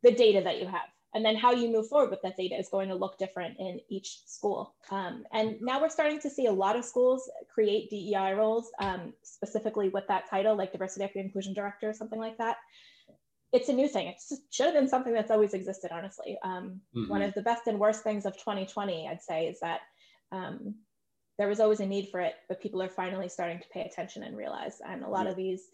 the 0.02 0.11
data 0.11 0.40
that 0.42 0.59
you 0.59 0.66
have 0.66 0.88
and 1.14 1.24
then 1.24 1.37
how 1.37 1.53
you 1.53 1.70
move 1.70 1.88
forward 1.88 2.11
with 2.11 2.22
that 2.22 2.37
data 2.37 2.57
is 2.57 2.68
going 2.68 2.88
to 2.88 2.94
look 2.94 3.18
different 3.18 3.57
in 3.61 3.81
each 3.88 4.18
school. 4.27 4.74
Um, 4.90 5.24
and 5.33 5.57
now 5.61 5.81
we're 5.81 5.88
starting 5.88 6.18
to 6.20 6.31
see 6.31 6.46
a 6.46 6.53
lot 6.53 6.77
of 6.77 6.85
schools 6.85 7.31
create 7.53 7.88
DEI 7.88 8.33
roles, 8.35 8.70
um, 8.81 9.14
specifically 9.22 9.88
with 9.88 10.05
that 10.09 10.29
title, 10.29 10.57
like 10.57 10.72
diversity, 10.72 11.05
equity, 11.05 11.24
inclusion 11.27 11.55
director, 11.55 11.88
or 11.88 11.94
something 11.94 12.18
like 12.18 12.37
that. 12.38 12.57
It's 13.53 13.68
a 13.68 13.72
new 13.72 13.87
thing. 13.87 14.09
It 14.09 14.20
should 14.50 14.66
have 14.66 14.74
been 14.74 14.88
something 14.88 15.12
that's 15.12 15.31
always 15.31 15.55
existed, 15.55 15.92
honestly. 15.92 16.37
Um, 16.42 16.81
mm-hmm. 16.94 17.09
One 17.09 17.22
of 17.22 17.33
the 17.35 17.42
best 17.42 17.68
and 17.68 17.79
worst 17.79 18.03
things 18.03 18.27
of 18.27 18.35
2020, 18.35 19.09
I'd 19.09 19.22
say, 19.22 19.46
is 19.46 19.61
that 19.61 19.83
um, 20.33 20.74
there 21.38 21.46
was 21.46 21.61
always 21.61 21.79
a 21.79 21.87
need 21.87 22.09
for 22.11 22.20
it, 22.20 22.35
but 22.48 22.61
people 22.61 22.83
are 22.83 22.88
finally 22.88 23.29
starting 23.29 23.61
to 23.61 23.68
pay 23.72 23.83
attention 23.83 24.24
and 24.24 24.37
realize. 24.37 24.81
And 24.85 25.05
a 25.05 25.09
lot 25.09 25.29
of 25.29 25.37
these 25.37 25.68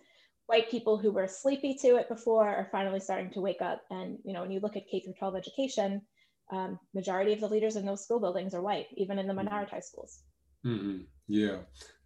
white 0.51 0.69
people 0.69 0.99
who 0.99 1.13
were 1.13 1.29
sleepy 1.29 1.75
to 1.75 1.95
it 1.95 2.09
before 2.09 2.49
are 2.49 2.69
finally 2.73 2.99
starting 2.99 3.31
to 3.31 3.41
wake 3.41 3.63
up. 3.63 3.83
And 3.89 4.19
you 4.25 4.33
know, 4.33 4.43
when 4.43 4.51
you 4.51 4.59
look 4.59 4.77
at 4.77 4.89
K 4.91 4.99
through 4.99 5.15
12 5.15 5.37
education, 5.37 6.03
um, 6.51 6.81
majority 6.93 7.33
of 7.33 7.39
the 7.39 7.49
leaders 7.49 7.77
in 7.77 7.87
those 7.87 8.03
school 8.03 8.19
buildings 8.19 8.53
are 8.53 8.61
white, 8.61 8.89
even 8.97 9.21
in 9.21 9.29
the 9.29 9.33
mm-hmm. 9.33 9.47
minoritized 9.47 9.85
schools. 9.85 10.23
Mm-hmm. 10.67 11.03
Yeah, 11.29 11.59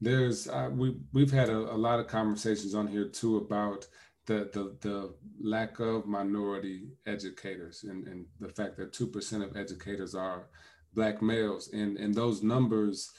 there's 0.02 0.46
uh, 0.46 0.68
we 0.70 0.96
we've 1.14 1.33
had 1.33 1.48
a, 1.48 1.57
a, 1.57 1.80
lot 1.88 1.98
of 1.98 2.07
conversations 2.07 2.74
on 2.74 2.87
here 2.87 3.09
too 3.09 3.38
about 3.38 3.88
the 4.26 4.50
the, 4.52 4.76
the 4.87 5.14
lack 5.40 5.80
of 5.80 6.07
minority 6.07 6.88
educators 7.07 7.85
and, 7.85 8.07
and 8.07 8.26
the 8.40 8.50
fact 8.50 8.76
that 8.76 8.92
two 8.92 9.07
percent 9.07 9.42
of 9.42 9.57
educators 9.57 10.14
are 10.14 10.50
black 10.92 11.22
males, 11.22 11.70
and 11.72 11.96
and 11.96 12.14
those 12.14 12.42
numbers 12.42 13.11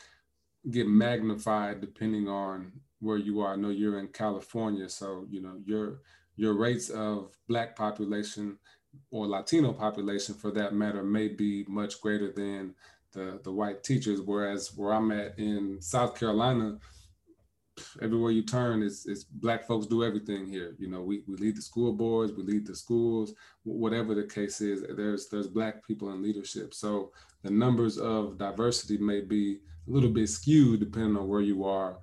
get 0.70 0.88
magnified 0.88 1.82
depending 1.82 2.28
on 2.28 2.72
where 3.06 3.18
you 3.18 3.40
are. 3.42 3.54
I 3.54 3.56
know 3.56 3.70
you're 3.70 4.00
in 4.00 4.08
California, 4.08 4.90
so 4.90 5.26
you 5.30 5.42
know 5.42 5.56
your 5.64 6.02
your 6.36 6.54
rates 6.54 6.90
of 6.90 7.38
Black 7.48 7.76
population 7.76 8.58
or 9.12 9.28
Latino 9.28 9.74
population, 9.74 10.36
for 10.36 10.52
that 10.52 10.74
matter, 10.74 11.04
may 11.04 11.28
be 11.28 11.66
much 11.68 12.02
greater 12.02 12.32
than 12.32 12.74
the 13.14 13.40
the 13.44 13.52
white 13.52 13.84
teachers. 13.84 14.22
Whereas 14.22 14.76
where 14.76 14.94
I'm 14.94 15.12
at 15.12 15.38
in 15.38 15.82
South 15.82 16.18
Carolina, 16.20 16.80
everywhere 18.02 18.32
you 18.32 18.42
turn 18.42 18.82
is, 18.82 19.06
is 19.06 19.26
black 19.26 19.68
folks 19.68 19.86
do 19.86 20.02
everything 20.02 20.46
here 20.46 20.76
you 20.80 20.88
know 20.90 21.02
we, 21.02 21.24
we 21.28 21.36
lead 21.36 21.58
the 21.58 21.62
school 21.62 21.92
boards 21.92 22.32
we 22.32 22.42
lead 22.42 22.66
the 22.66 22.76
schools 22.76 23.34
whatever 23.64 24.16
the 24.16 24.24
case 24.24 24.62
is 24.62 24.86
there's 24.96 25.28
there's 25.28 25.48
black 25.48 25.86
people 25.86 26.10
in 26.14 26.24
leadership 26.24 26.74
so 26.74 27.12
the 27.44 27.52
numbers 27.52 27.98
of 27.98 28.38
diversity 28.38 28.98
may 28.98 29.20
be 29.20 29.60
a 29.88 29.92
little 29.92 30.10
bit 30.10 30.30
skewed 30.30 30.80
depending 30.80 31.18
on 31.18 31.28
where 31.28 31.42
you 31.42 31.66
are 31.66 31.98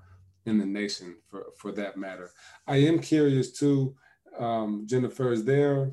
in 0.46 0.58
the 0.58 0.66
nation 0.66 1.16
for 1.28 1.46
for 1.56 1.72
that 1.72 1.96
matter 1.96 2.30
i 2.66 2.76
am 2.76 2.98
curious 2.98 3.52
too 3.52 3.94
um, 4.38 4.84
jennifer 4.86 5.32
is 5.32 5.44
there 5.44 5.92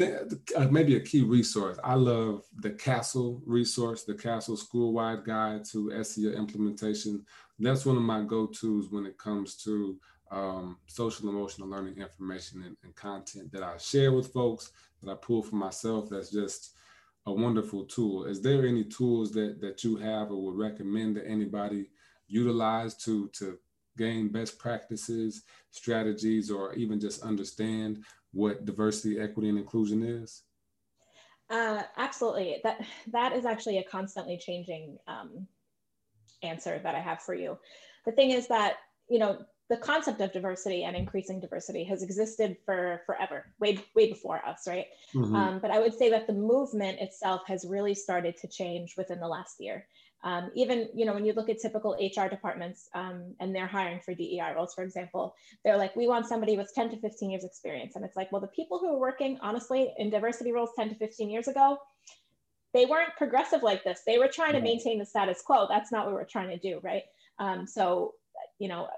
uh, 0.00 0.68
maybe 0.70 0.96
a 0.96 1.00
key 1.00 1.22
resource 1.22 1.78
i 1.84 1.94
love 1.94 2.42
the 2.60 2.70
CASEL 2.70 3.40
resource 3.44 4.04
the 4.04 4.14
CASEL 4.14 4.56
school-wide 4.56 5.24
guide 5.24 5.64
to 5.66 6.02
SEL 6.02 6.32
implementation 6.32 7.24
that's 7.58 7.86
one 7.86 7.96
of 7.96 8.02
my 8.02 8.22
go-tos 8.22 8.90
when 8.90 9.06
it 9.06 9.18
comes 9.18 9.56
to 9.64 9.98
um, 10.30 10.78
social 10.86 11.28
emotional 11.28 11.68
learning 11.68 11.98
information 11.98 12.62
and, 12.64 12.76
and, 12.82 12.94
content 12.96 13.52
that 13.52 13.62
I 13.62 13.76
share 13.76 14.12
with 14.12 14.32
folks 14.32 14.72
that 15.02 15.10
I 15.10 15.14
pull 15.14 15.42
for 15.42 15.54
myself. 15.54 16.08
That's 16.10 16.30
just 16.30 16.72
a 17.26 17.32
wonderful 17.32 17.84
tool. 17.84 18.24
Is 18.24 18.40
there 18.40 18.66
any 18.66 18.84
tools 18.84 19.30
that 19.32 19.60
that 19.60 19.84
you 19.84 19.96
have 19.96 20.30
or 20.30 20.42
would 20.42 20.56
recommend 20.56 21.16
that 21.16 21.28
anybody 21.28 21.90
utilize 22.26 22.96
to 23.04 23.28
to 23.34 23.58
gain 23.96 24.28
best 24.28 24.58
practices, 24.58 25.42
strategies, 25.70 26.50
or 26.50 26.74
even 26.74 27.00
just 27.00 27.22
understand 27.22 28.04
what 28.32 28.64
diversity, 28.64 29.18
equity, 29.18 29.48
and 29.48 29.58
inclusion 29.58 30.02
is? 30.02 30.42
Uh, 31.48 31.82
absolutely. 31.96 32.56
That 32.64 32.84
that 33.12 33.32
is 33.32 33.44
actually 33.44 33.78
a 33.78 33.84
constantly 33.84 34.36
changing 34.38 34.98
um, 35.06 35.46
answer 36.42 36.80
that 36.82 36.94
I 36.94 37.00
have 37.00 37.22
for 37.22 37.34
you. 37.34 37.58
The 38.04 38.12
thing 38.12 38.30
is 38.30 38.48
that, 38.48 38.78
you 39.08 39.18
know, 39.18 39.38
the 39.68 39.76
concept 39.76 40.20
of 40.20 40.32
diversity 40.32 40.84
and 40.84 40.94
increasing 40.94 41.40
diversity 41.40 41.82
has 41.84 42.02
existed 42.02 42.56
for 42.64 43.02
forever, 43.06 43.46
way 43.58 43.78
way 43.94 44.08
before 44.08 44.44
us, 44.46 44.66
right? 44.66 44.86
Mm-hmm. 45.14 45.34
Um, 45.34 45.58
but 45.60 45.70
I 45.70 45.80
would 45.80 45.94
say 45.94 46.10
that 46.10 46.26
the 46.26 46.32
movement 46.32 47.00
itself 47.00 47.42
has 47.46 47.64
really 47.68 47.94
started 47.94 48.36
to 48.38 48.48
change 48.48 48.94
within 48.96 49.18
the 49.18 49.28
last 49.28 49.56
year. 49.58 49.86
Um, 50.26 50.50
even 50.56 50.88
you 50.92 51.06
know 51.06 51.14
when 51.14 51.24
you 51.24 51.32
look 51.34 51.48
at 51.48 51.60
typical 51.60 51.96
HR 52.00 52.28
departments 52.28 52.88
um, 52.96 53.36
and 53.38 53.54
they're 53.54 53.68
hiring 53.68 54.00
for 54.00 54.12
DEI 54.12 54.54
roles, 54.56 54.74
for 54.74 54.82
example, 54.82 55.36
they're 55.64 55.76
like, 55.76 55.94
we 55.94 56.08
want 56.08 56.26
somebody 56.26 56.56
with 56.56 56.74
10 56.74 56.90
to 56.90 56.96
15 56.96 57.30
years 57.30 57.44
experience, 57.44 57.94
and 57.94 58.04
it's 58.04 58.16
like, 58.16 58.32
well, 58.32 58.40
the 58.40 58.48
people 58.48 58.80
who 58.80 58.88
are 58.92 58.98
working 58.98 59.38
honestly 59.40 59.94
in 59.98 60.10
diversity 60.10 60.50
roles 60.50 60.70
10 60.74 60.88
to 60.88 60.94
15 60.96 61.30
years 61.30 61.46
ago, 61.46 61.78
they 62.74 62.86
weren't 62.86 63.14
progressive 63.16 63.62
like 63.62 63.84
this. 63.84 64.02
They 64.04 64.18
were 64.18 64.26
trying 64.26 64.54
to 64.54 64.60
maintain 64.60 64.98
the 64.98 65.06
status 65.06 65.42
quo. 65.42 65.68
That's 65.68 65.92
not 65.92 66.06
what 66.06 66.14
we're 66.14 66.24
trying 66.24 66.50
to 66.50 66.58
do, 66.58 66.80
right? 66.82 67.04
Um, 67.38 67.64
so, 67.64 68.14
you 68.58 68.66
know, 68.66 68.88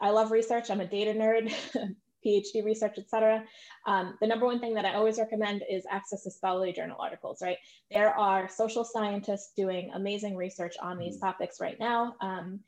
I 0.00 0.10
love 0.10 0.30
research. 0.30 0.70
I'm 0.70 0.80
a 0.80 0.86
data 0.86 1.12
nerd, 1.12 1.52
PhD 2.26 2.64
research, 2.64 2.98
etc. 2.98 3.44
Um, 3.86 4.16
the 4.20 4.26
number 4.26 4.46
one 4.46 4.58
thing 4.58 4.74
that 4.74 4.84
I 4.84 4.94
always 4.94 5.18
recommend 5.18 5.62
is 5.70 5.84
access 5.90 6.24
to 6.24 6.30
scholarly 6.30 6.72
journal 6.72 6.96
articles, 6.98 7.38
right? 7.40 7.58
There 7.90 8.14
are 8.14 8.48
social 8.48 8.84
scientists 8.84 9.52
doing 9.56 9.92
amazing 9.94 10.36
research 10.36 10.74
on 10.82 10.98
these 10.98 11.16
mm-hmm. 11.16 11.26
topics 11.26 11.60
right 11.60 11.78
now. 11.78 12.16
Um, 12.20 12.60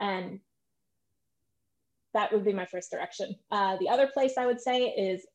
and 0.00 0.40
that 2.14 2.32
would 2.32 2.44
be 2.44 2.52
my 2.52 2.64
first 2.64 2.90
direction. 2.90 3.34
Uh, 3.50 3.76
the 3.78 3.88
other 3.88 4.06
place 4.06 4.34
I 4.38 4.46
would 4.46 4.60
say 4.60 4.84
is 4.84 5.26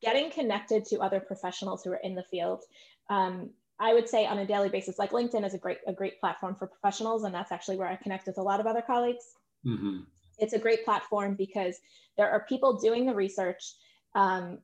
getting 0.00 0.30
connected 0.30 0.84
to 0.86 1.00
other 1.00 1.20
professionals 1.20 1.82
who 1.82 1.90
are 1.90 2.00
in 2.02 2.14
the 2.14 2.24
field. 2.30 2.62
Um, 3.10 3.50
I 3.80 3.92
would 3.92 4.08
say 4.08 4.24
on 4.24 4.38
a 4.38 4.46
daily 4.46 4.68
basis, 4.68 4.98
like 4.98 5.10
LinkedIn 5.10 5.44
is 5.44 5.54
a 5.54 5.58
great 5.58 5.78
a 5.86 5.92
great 5.92 6.20
platform 6.20 6.54
for 6.54 6.68
professionals, 6.68 7.24
and 7.24 7.34
that's 7.34 7.50
actually 7.50 7.76
where 7.76 7.88
I 7.88 7.96
connect 7.96 8.26
with 8.26 8.38
a 8.38 8.42
lot 8.42 8.60
of 8.60 8.66
other 8.66 8.82
colleagues. 8.82 9.24
Mm-hmm. 9.66 10.02
It's 10.38 10.52
a 10.52 10.58
great 10.58 10.84
platform 10.84 11.34
because 11.34 11.78
there 12.16 12.30
are 12.30 12.44
people 12.48 12.78
doing 12.78 13.06
the 13.06 13.14
research, 13.14 13.74
um, 14.14 14.58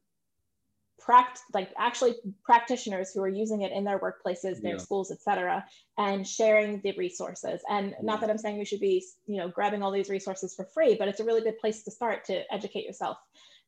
pract- 1.01 1.41
like 1.53 1.73
actually 1.79 2.15
practitioners 2.45 3.13
who 3.13 3.23
are 3.23 3.29
using 3.29 3.63
it 3.63 3.73
in 3.73 3.85
their 3.85 3.99
workplaces, 3.99 4.61
their 4.61 4.75
yeah. 4.75 4.79
schools, 4.79 5.11
etc., 5.11 5.65
and 5.99 6.27
sharing 6.27 6.81
the 6.83 6.93
resources. 6.97 7.63
And 7.69 7.95
not 8.03 8.21
that 8.21 8.31
I'm 8.31 8.39
saying 8.39 8.59
we 8.59 8.65
should 8.65 8.81
be, 8.81 9.05
you 9.27 9.39
know, 9.39 9.49
grabbing 9.49 9.83
all 9.83 9.91
these 9.91 10.11
resources 10.11 10.55
for 10.55 10.65
free, 10.67 10.95
but 10.95 11.09
it's 11.09 11.21
a 11.21 11.25
really 11.25 11.43
good 11.43 11.59
place 11.59 11.83
to 11.85 11.91
start 11.91 12.25
to 12.27 12.43
educate 12.53 12.85
yourself. 12.85 13.19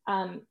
Um, 0.06 0.42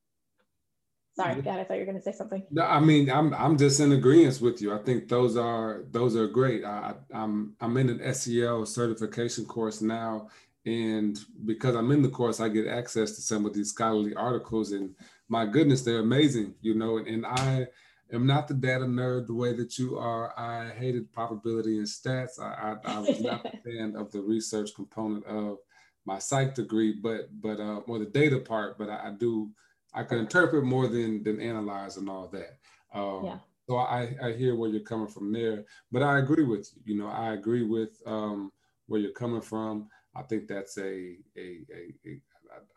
Sorry, 1.15 1.33
mm-hmm. 1.33 1.41
God, 1.41 1.59
I 1.59 1.63
thought 1.65 1.73
you 1.73 1.81
were 1.81 1.85
going 1.85 1.97
to 1.97 2.03
say 2.03 2.13
something. 2.13 2.41
No, 2.51 2.63
I 2.63 2.79
mean, 2.79 3.09
I'm 3.11 3.33
I'm 3.33 3.57
just 3.57 3.81
in 3.81 3.91
agreement 3.91 4.39
with 4.39 4.61
you. 4.61 4.73
I 4.73 4.77
think 4.77 5.09
those 5.09 5.35
are 5.35 5.83
those 5.91 6.15
are 6.15 6.27
great. 6.27 6.63
I, 6.63 6.93
I'm 7.13 7.53
I'm 7.59 7.75
in 7.75 7.89
an 7.89 8.13
SEL 8.13 8.65
certification 8.65 9.45
course 9.45 9.81
now, 9.81 10.29
and 10.65 11.17
because 11.45 11.75
I'm 11.75 11.91
in 11.91 12.01
the 12.01 12.09
course, 12.09 12.39
I 12.39 12.49
get 12.49 12.67
access 12.67 13.11
to 13.13 13.21
some 13.21 13.45
of 13.45 13.53
these 13.53 13.69
scholarly 13.69 14.13
articles, 14.15 14.71
and 14.71 14.95
my 15.27 15.45
goodness, 15.45 15.81
they're 15.81 15.99
amazing. 15.99 16.55
You 16.61 16.75
know, 16.75 16.97
and, 16.97 17.07
and 17.07 17.25
I 17.25 17.67
am 18.13 18.27
not 18.27 18.47
the 18.47 18.53
data 18.53 18.85
nerd 18.85 19.27
the 19.27 19.33
way 19.33 19.53
that 19.53 19.79
you 19.79 19.97
are. 19.97 20.37
I 20.37 20.69
hated 20.69 21.11
probability 21.11 21.77
and 21.77 21.87
stats. 21.87 22.39
I 22.39 22.77
I, 22.85 22.95
I 22.95 22.99
was 22.99 23.21
not 23.21 23.45
a 23.45 23.57
fan 23.65 23.95
of 23.95 24.11
the 24.11 24.21
research 24.21 24.75
component 24.75 25.25
of 25.25 25.57
my 26.05 26.19
psych 26.19 26.55
degree, 26.55 26.93
but 26.93 27.29
but 27.41 27.59
uh, 27.59 27.81
or 27.87 27.99
the 27.99 28.05
data 28.05 28.39
part. 28.39 28.77
But 28.77 28.89
I, 28.89 29.07
I 29.07 29.11
do 29.11 29.49
I 29.93 30.03
can 30.03 30.19
interpret 30.19 30.63
more 30.63 30.87
than 30.87 31.23
than 31.23 31.41
analyze 31.41 31.97
and 31.97 32.09
all 32.09 32.27
that. 32.29 32.57
Um, 32.93 33.25
yeah. 33.25 33.37
So 33.67 33.77
I, 33.77 34.15
I 34.21 34.33
hear 34.33 34.55
where 34.55 34.69
you're 34.69 34.81
coming 34.81 35.07
from 35.07 35.31
there, 35.31 35.63
but 35.91 36.03
I 36.03 36.19
agree 36.19 36.43
with 36.43 36.69
you. 36.75 36.93
You 36.93 37.01
know, 37.01 37.07
I 37.07 37.33
agree 37.33 37.63
with 37.63 38.01
um, 38.05 38.51
where 38.87 38.99
you're 38.99 39.11
coming 39.11 39.41
from. 39.41 39.87
I 40.15 40.23
think 40.23 40.47
that's 40.47 40.77
a, 40.77 41.15
a, 41.37 41.61
a, 41.73 41.93
a 42.05 42.19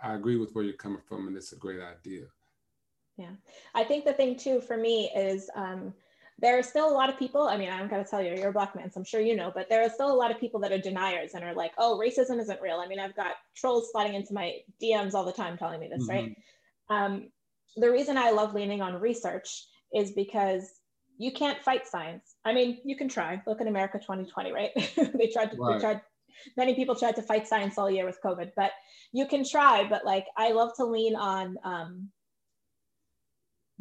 I 0.02 0.14
agree 0.14 0.36
with 0.36 0.52
where 0.52 0.64
you're 0.64 0.74
coming 0.74 1.02
from, 1.08 1.26
and 1.28 1.36
it's 1.36 1.52
a 1.52 1.56
great 1.56 1.80
idea. 1.80 2.24
Yeah, 3.16 3.30
I 3.74 3.84
think 3.84 4.04
the 4.04 4.12
thing 4.12 4.36
too 4.36 4.60
for 4.60 4.76
me 4.76 5.10
is 5.14 5.50
um, 5.54 5.92
there 6.38 6.58
are 6.58 6.62
still 6.62 6.88
a 6.88 6.94
lot 6.94 7.10
of 7.10 7.18
people. 7.18 7.42
I 7.42 7.56
mean, 7.56 7.70
I'm 7.70 7.88
gonna 7.88 8.04
tell 8.04 8.22
you, 8.22 8.34
you're 8.34 8.48
a 8.48 8.52
black 8.52 8.74
man, 8.74 8.90
so 8.90 9.00
I'm 9.00 9.04
sure 9.04 9.20
you 9.20 9.36
know, 9.36 9.52
but 9.54 9.68
there 9.68 9.82
are 9.82 9.90
still 9.90 10.12
a 10.12 10.14
lot 10.14 10.30
of 10.30 10.38
people 10.38 10.60
that 10.60 10.72
are 10.72 10.78
deniers 10.78 11.34
and 11.34 11.44
are 11.44 11.54
like, 11.54 11.72
"Oh, 11.78 11.98
racism 11.98 12.40
isn't 12.40 12.60
real." 12.60 12.76
I 12.76 12.88
mean, 12.88 12.98
I've 12.98 13.16
got 13.16 13.34
trolls 13.54 13.90
sliding 13.92 14.14
into 14.14 14.34
my 14.34 14.58
DMs 14.82 15.14
all 15.14 15.24
the 15.24 15.32
time 15.32 15.56
telling 15.56 15.80
me 15.80 15.88
this, 15.88 16.08
mm-hmm. 16.08 16.10
right? 16.10 16.36
Um, 16.90 17.30
the 17.76 17.90
reason 17.90 18.16
I 18.16 18.30
love 18.30 18.54
leaning 18.54 18.80
on 18.80 19.00
research 19.00 19.66
is 19.92 20.12
because 20.12 20.80
you 21.18 21.32
can't 21.32 21.62
fight 21.62 21.86
science. 21.86 22.34
I 22.44 22.52
mean, 22.52 22.80
you 22.84 22.96
can 22.96 23.08
try. 23.08 23.40
Look 23.46 23.60
at 23.60 23.66
America 23.66 23.98
2020, 23.98 24.52
right? 24.52 24.70
they 25.14 25.28
tried 25.28 25.52
to, 25.52 25.56
right. 25.56 25.74
they 25.74 25.80
tried, 25.80 26.00
many 26.56 26.74
people 26.74 26.94
tried 26.94 27.16
to 27.16 27.22
fight 27.22 27.46
science 27.46 27.78
all 27.78 27.90
year 27.90 28.06
with 28.06 28.18
COVID, 28.24 28.52
but 28.56 28.72
you 29.12 29.26
can 29.26 29.44
try. 29.48 29.86
But 29.88 30.04
like, 30.04 30.26
I 30.36 30.52
love 30.52 30.72
to 30.76 30.84
lean 30.84 31.16
on 31.16 31.56
um, 31.64 32.08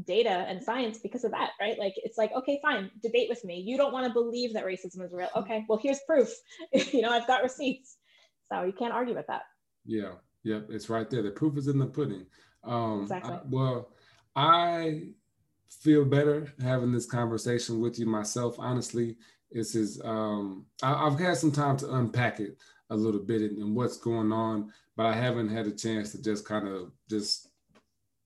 data 0.03 0.29
and 0.29 0.61
science 0.61 0.99
because 0.99 1.23
of 1.23 1.31
that, 1.31 1.51
right? 1.59 1.77
Like, 1.77 1.93
it's 1.97 2.17
like, 2.17 2.31
okay, 2.33 2.59
fine, 2.61 2.89
debate 3.01 3.29
with 3.29 3.43
me. 3.43 3.59
You 3.59 3.77
don't 3.77 3.93
want 3.93 4.07
to 4.07 4.13
believe 4.13 4.53
that 4.53 4.65
racism 4.65 5.03
is 5.03 5.13
real. 5.13 5.29
Okay, 5.35 5.65
well, 5.67 5.79
here's 5.81 5.99
proof. 6.07 6.29
you 6.91 7.01
know, 7.01 7.11
I've 7.11 7.27
got 7.27 7.43
receipts. 7.43 7.97
So 8.51 8.63
you 8.63 8.73
can't 8.73 8.93
argue 8.93 9.15
with 9.15 9.27
that. 9.27 9.43
Yeah, 9.85 10.13
yep, 10.43 10.67
it's 10.69 10.89
right 10.89 11.09
there. 11.09 11.23
The 11.23 11.31
proof 11.31 11.57
is 11.57 11.67
in 11.67 11.79
the 11.79 11.85
pudding. 11.85 12.25
Um, 12.63 13.01
exactly. 13.03 13.33
I, 13.33 13.39
well, 13.49 13.89
I 14.35 15.07
feel 15.81 16.05
better 16.05 16.53
having 16.61 16.91
this 16.91 17.05
conversation 17.05 17.81
with 17.81 17.99
you 17.99 18.05
myself. 18.05 18.55
Honestly, 18.59 19.17
this 19.53 19.75
is 19.75 20.01
um, 20.03 20.65
I, 20.81 21.09
have 21.09 21.19
had 21.19 21.37
some 21.37 21.51
time 21.51 21.77
to 21.77 21.95
unpack 21.95 22.39
it 22.39 22.57
a 22.89 22.95
little 22.95 23.21
bit 23.21 23.41
and, 23.41 23.57
and, 23.59 23.75
what's 23.75 23.97
going 23.97 24.31
on, 24.31 24.71
but 24.97 25.05
I 25.05 25.13
haven't 25.13 25.49
had 25.49 25.67
a 25.67 25.71
chance 25.71 26.11
to 26.11 26.21
just 26.21 26.45
kind 26.45 26.67
of 26.67 26.91
just 27.09 27.49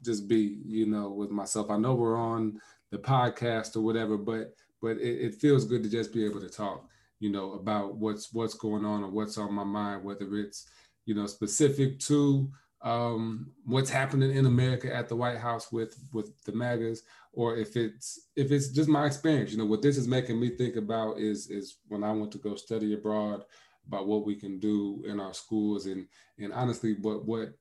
just 0.03 0.27
be, 0.27 0.59
you 0.65 0.85
know, 0.85 1.09
with 1.09 1.29
myself. 1.29 1.69
I 1.69 1.77
know 1.77 1.95
we're 1.95 2.17
on 2.17 2.59
the 2.91 2.97
podcast 2.97 3.75
or 3.75 3.81
whatever, 3.81 4.17
but 4.17 4.53
but 4.81 4.97
it, 4.97 5.25
it 5.25 5.35
feels 5.35 5.65
good 5.65 5.83
to 5.83 5.89
just 5.89 6.13
be 6.13 6.25
able 6.25 6.39
to 6.39 6.49
talk, 6.49 6.87
you 7.19 7.29
know, 7.29 7.53
about 7.53 7.95
what's 7.95 8.31
what's 8.33 8.53
going 8.53 8.85
on 8.85 9.03
or 9.03 9.09
what's 9.09 9.37
on 9.37 9.53
my 9.53 9.63
mind, 9.63 10.03
whether 10.03 10.35
it's 10.35 10.69
you 11.05 11.13
know 11.13 11.27
specific 11.27 11.99
to 11.99 12.49
um, 12.81 13.51
what's 13.65 13.89
happening 13.89 14.31
in 14.35 14.45
America 14.45 14.93
at 14.93 15.09
the 15.09 15.15
White 15.15 15.37
House 15.37 15.71
with 15.71 15.97
with 16.13 16.31
the 16.43 16.51
MAGAs, 16.51 17.01
or 17.33 17.57
if 17.57 17.75
it's 17.75 18.29
if 18.35 18.51
it's 18.51 18.69
just 18.69 18.89
my 18.89 19.05
experience. 19.05 19.51
You 19.51 19.57
know, 19.57 19.65
what 19.65 19.81
this 19.81 19.97
is 19.97 20.07
making 20.07 20.39
me 20.39 20.49
think 20.49 20.75
about 20.75 21.19
is 21.19 21.49
is 21.49 21.77
when 21.87 22.03
I 22.03 22.11
went 22.11 22.31
to 22.33 22.37
go 22.37 22.55
study 22.55 22.93
abroad 22.93 23.43
about 23.87 24.07
what 24.07 24.25
we 24.25 24.35
can 24.35 24.59
do 24.59 25.03
in 25.07 25.19
our 25.19 25.33
schools 25.33 25.85
and 25.85 26.07
and 26.37 26.53
honestly, 26.53 26.95
what 27.01 27.25
what 27.25 27.53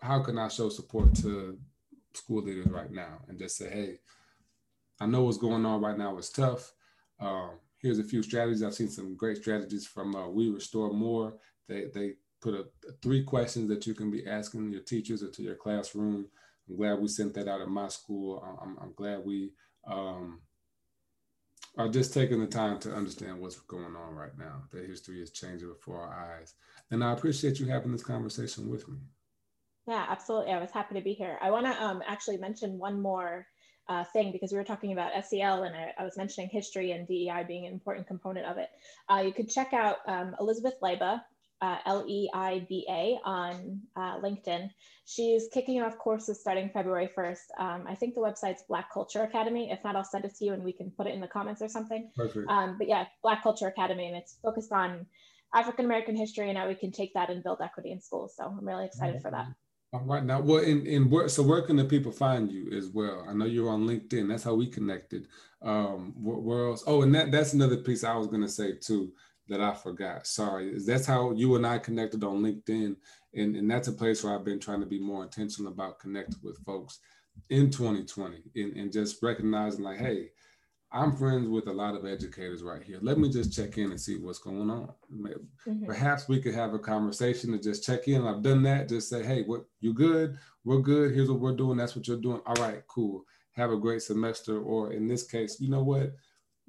how 0.00 0.20
can 0.20 0.38
I 0.38 0.48
show 0.48 0.68
support 0.68 1.14
to 1.16 1.58
school 2.14 2.42
leaders 2.42 2.66
right 2.66 2.90
now 2.90 3.20
and 3.28 3.38
just 3.38 3.56
say, 3.56 3.70
hey, 3.70 3.98
I 5.00 5.06
know 5.06 5.24
what's 5.24 5.38
going 5.38 5.64
on 5.64 5.80
right 5.80 5.98
now 5.98 6.16
is 6.18 6.30
tough. 6.30 6.72
Um, 7.20 7.58
here's 7.78 7.98
a 7.98 8.04
few 8.04 8.22
strategies. 8.22 8.62
I've 8.62 8.74
seen 8.74 8.90
some 8.90 9.16
great 9.16 9.38
strategies 9.38 9.86
from 9.86 10.14
uh, 10.14 10.28
We 10.28 10.50
Restore 10.50 10.92
More. 10.92 11.34
They 11.68 11.86
they 11.94 12.14
put 12.44 12.54
a, 12.54 12.66
three 13.02 13.24
questions 13.24 13.68
that 13.70 13.86
you 13.86 13.94
can 13.94 14.10
be 14.10 14.26
asking 14.26 14.70
your 14.70 14.82
teachers 14.82 15.22
or 15.22 15.30
to 15.30 15.42
your 15.42 15.54
classroom. 15.54 16.28
I'm 16.68 16.76
glad 16.76 17.00
we 17.00 17.08
sent 17.08 17.32
that 17.34 17.48
out 17.48 17.62
at 17.62 17.68
my 17.68 17.88
school. 17.88 18.44
I'm, 18.62 18.76
I'm 18.80 18.92
glad 18.94 19.24
we 19.24 19.52
um, 19.86 20.42
are 21.78 21.88
just 21.88 22.12
taking 22.12 22.40
the 22.40 22.46
time 22.46 22.78
to 22.80 22.94
understand 22.94 23.40
what's 23.40 23.58
going 23.60 23.96
on 23.96 24.14
right 24.14 24.36
now. 24.38 24.62
That 24.72 24.86
history 24.86 25.22
is 25.22 25.30
changing 25.30 25.68
before 25.68 26.02
our 26.02 26.38
eyes. 26.38 26.54
And 26.90 27.02
I 27.02 27.12
appreciate 27.12 27.58
you 27.58 27.66
having 27.66 27.92
this 27.92 28.04
conversation 28.04 28.68
with 28.68 28.86
me. 28.88 28.98
Yeah, 29.86 30.04
absolutely. 30.08 30.52
I 30.52 30.60
was 30.60 30.70
happy 30.70 30.94
to 30.94 31.00
be 31.00 31.14
here. 31.14 31.38
I 31.42 31.50
want 31.50 31.66
to 31.66 31.82
um, 31.82 32.02
actually 32.06 32.36
mention 32.36 32.78
one 32.78 33.00
more 33.00 33.46
uh, 33.88 34.04
thing 34.12 34.32
because 34.32 34.52
we 34.52 34.58
were 34.58 34.64
talking 34.64 34.92
about 34.92 35.12
SEL 35.26 35.64
and 35.64 35.76
I, 35.76 35.92
I, 35.98 36.04
was 36.04 36.16
mentioning 36.16 36.48
history 36.48 36.92
and 36.92 37.06
DEI 37.06 37.44
being 37.46 37.66
an 37.66 37.72
important 37.74 38.06
component 38.06 38.46
of 38.46 38.56
it. 38.56 38.70
Uh, 39.10 39.22
you 39.26 39.30
could 39.30 39.50
check 39.50 39.74
out 39.74 39.98
um, 40.06 40.34
Elizabeth 40.40 40.72
Leiba, 40.82 41.20
uh, 41.64 41.78
L-E-I-B-A 41.86 43.18
on 43.24 43.80
uh, 43.96 44.20
LinkedIn. 44.20 44.68
She's 45.06 45.48
kicking 45.52 45.80
off 45.80 45.96
courses 45.96 46.40
starting 46.40 46.68
February 46.68 47.08
1st. 47.16 47.46
Um, 47.58 47.84
I 47.88 47.94
think 47.94 48.14
the 48.14 48.20
website's 48.20 48.64
Black 48.68 48.92
Culture 48.92 49.22
Academy. 49.22 49.70
If 49.70 49.82
not, 49.82 49.96
I'll 49.96 50.04
send 50.04 50.26
it 50.26 50.34
to 50.36 50.44
you 50.44 50.52
and 50.52 50.62
we 50.62 50.72
can 50.72 50.90
put 50.90 51.06
it 51.06 51.14
in 51.14 51.22
the 51.22 51.26
comments 51.26 51.62
or 51.62 51.68
something. 51.68 52.10
Perfect. 52.14 52.50
Um, 52.50 52.76
but 52.78 52.86
yeah, 52.86 53.06
Black 53.22 53.42
Culture 53.42 53.68
Academy, 53.68 54.08
and 54.08 54.16
it's 54.16 54.36
focused 54.42 54.72
on 54.72 55.06
African 55.54 55.86
American 55.86 56.16
history 56.16 56.50
and 56.50 56.58
how 56.58 56.68
we 56.68 56.74
can 56.74 56.92
take 56.92 57.14
that 57.14 57.30
and 57.30 57.42
build 57.42 57.60
equity 57.62 57.92
in 57.92 58.00
schools. 58.00 58.34
So 58.36 58.44
I'm 58.44 58.66
really 58.66 58.84
excited 58.84 59.22
for 59.22 59.30
that. 59.30 59.46
All 59.94 60.00
right 60.00 60.24
now, 60.24 60.40
well, 60.40 60.62
in 60.62 60.84
in 60.86 61.08
where 61.08 61.28
so 61.28 61.42
where 61.42 61.62
can 61.62 61.76
the 61.76 61.84
people 61.84 62.10
find 62.10 62.50
you 62.50 62.76
as 62.76 62.90
well? 62.90 63.24
I 63.28 63.32
know 63.32 63.44
you're 63.44 63.70
on 63.70 63.86
LinkedIn. 63.86 64.28
That's 64.28 64.42
how 64.42 64.54
we 64.54 64.66
connected. 64.66 65.28
Um, 65.62 66.14
where, 66.20 66.38
where 66.38 66.66
else? 66.66 66.82
Oh, 66.86 67.02
and 67.02 67.14
that 67.14 67.30
that's 67.30 67.52
another 67.52 67.76
piece 67.76 68.02
I 68.02 68.16
was 68.16 68.26
gonna 68.26 68.48
say 68.48 68.72
too 68.72 69.12
that 69.48 69.60
I 69.60 69.74
forgot. 69.74 70.26
Sorry, 70.26 70.78
that's 70.86 71.06
how 71.06 71.32
you 71.32 71.56
and 71.56 71.66
I 71.66 71.78
connected 71.78 72.24
on 72.24 72.42
LinkedIn, 72.42 72.96
and 73.34 73.56
and 73.56 73.70
that's 73.70 73.88
a 73.88 73.92
place 73.92 74.22
where 74.22 74.34
I've 74.34 74.44
been 74.44 74.60
trying 74.60 74.80
to 74.80 74.86
be 74.86 75.00
more 75.00 75.22
intentional 75.22 75.72
about 75.72 75.98
connecting 75.98 76.40
with 76.42 76.58
folks 76.64 77.00
in 77.50 77.70
2020 77.70 78.42
and, 78.56 78.76
and 78.76 78.92
just 78.92 79.22
recognizing 79.22 79.84
like, 79.84 79.98
hey, 79.98 80.30
I'm 80.92 81.16
friends 81.16 81.48
with 81.48 81.66
a 81.66 81.72
lot 81.72 81.96
of 81.96 82.06
educators 82.06 82.62
right 82.62 82.82
here. 82.82 83.00
Let 83.02 83.18
me 83.18 83.28
just 83.28 83.52
check 83.52 83.78
in 83.78 83.90
and 83.90 84.00
see 84.00 84.16
what's 84.16 84.38
going 84.38 84.70
on. 84.70 84.92
Mm-hmm. 85.12 85.86
Perhaps 85.86 86.28
we 86.28 86.40
could 86.40 86.54
have 86.54 86.72
a 86.72 86.78
conversation 86.78 87.50
to 87.50 87.58
just 87.58 87.84
check 87.84 88.06
in. 88.06 88.24
I've 88.24 88.42
done 88.42 88.62
that. 88.62 88.88
Just 88.88 89.08
say, 89.08 89.24
hey, 89.24 89.42
what 89.42 89.64
you 89.80 89.92
good? 89.92 90.38
We're 90.62 90.78
good. 90.78 91.12
Here's 91.12 91.28
what 91.28 91.40
we're 91.40 91.56
doing. 91.56 91.76
That's 91.76 91.96
what 91.96 92.06
you're 92.06 92.20
doing. 92.20 92.40
All 92.46 92.54
right, 92.62 92.80
cool. 92.86 93.24
Have 93.56 93.72
a 93.72 93.76
great 93.76 94.02
semester. 94.02 94.60
Or 94.60 94.92
in 94.92 95.08
this 95.08 95.24
case, 95.24 95.60
you 95.60 95.68
know 95.68 95.82
what? 95.82 96.14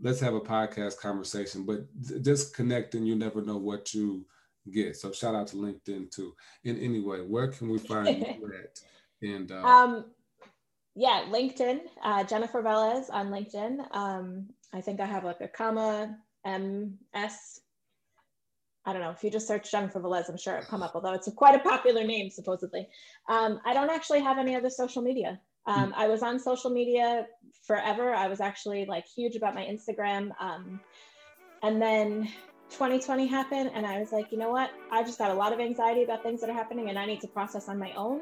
Let's 0.01 0.19
have 0.19 0.34
a 0.34 0.41
podcast 0.41 0.97
conversation. 0.97 1.65
But 1.65 1.86
just 2.21 2.55
connecting, 2.55 3.05
you 3.05 3.15
never 3.15 3.41
know 3.41 3.58
what 3.58 3.93
you 3.93 4.25
get. 4.71 4.97
So 4.97 5.12
shout 5.12 5.36
out 5.36 5.47
to 5.47 5.58
LinkedIn 5.58 6.12
too. 6.12 6.34
And 6.65 6.79
anyway, 6.79 7.19
where 7.19 7.47
can 7.47 7.69
we 7.69 7.77
find 7.77 8.19
you 8.19 8.51
at? 8.63 8.79
And 9.21 9.51
uh, 9.51 9.63
um 9.63 10.05
yeah, 10.95 11.25
LinkedIn, 11.29 11.79
uh, 12.03 12.23
Jennifer 12.23 12.63
Velez 12.63 13.08
on 13.12 13.27
LinkedIn. 13.27 13.86
Um, 13.91 14.47
I 14.73 14.79
think 14.79 15.01
I 15.01 15.05
have 15.05 15.25
like 15.25 15.41
a 15.41 15.47
comma 15.47 16.17
M 16.45 16.97
S. 17.13 17.60
I 18.86 18.93
don't 18.93 19.01
know 19.01 19.10
if 19.10 19.23
you 19.23 19.31
just 19.31 19.47
search 19.47 19.71
Jennifer 19.71 19.99
Velez, 19.99 20.29
I'm 20.29 20.38
sure 20.38 20.58
it'll 20.58 20.69
come 20.69 20.84
up, 20.84 20.91
although 20.95 21.13
it's 21.13 21.27
a, 21.27 21.31
quite 21.31 21.55
a 21.55 21.60
popular 21.60 22.03
name, 22.05 22.29
supposedly. 22.29 22.88
Um, 23.27 23.60
I 23.65 23.73
don't 23.73 23.89
actually 23.89 24.21
have 24.21 24.38
any 24.38 24.55
other 24.55 24.69
social 24.69 25.01
media. 25.01 25.39
Um, 25.67 25.93
I 25.95 26.08
was 26.08 26.21
on 26.21 26.39
social 26.39 26.69
media 26.69 27.28
forever. 27.65 28.13
I 28.13 28.28
was 28.28 28.39
actually 28.39 28.86
like 28.86 29.06
huge 29.08 29.36
about 29.36 29.56
my 29.56 29.63
Instagram. 29.63 30.30
Um, 30.39 30.80
and 31.63 31.82
then 31.82 32.30
2020 32.69 33.28
happened, 33.28 33.71
and 33.73 33.86
I 33.86 33.99
was 33.99 34.12
like, 34.12 34.32
you 34.32 34.38
know 34.38 34.49
what? 34.49 34.71
I 34.91 35.04
just 35.04 35.17
got 35.17 35.32
a 35.32 35.34
lot 35.34 35.54
of 35.54 35.60
anxiety 35.60 36.04
about 36.04 36.23
things 36.23 36.41
that 36.41 36.49
are 36.49 36.54
happening, 36.54 36.89
and 36.89 36.99
I 36.99 37.06
need 37.06 37.21
to 37.21 37.28
process 37.28 37.69
on 37.69 37.80
my 37.80 37.93
own. 37.93 38.21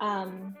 Um, 0.00 0.54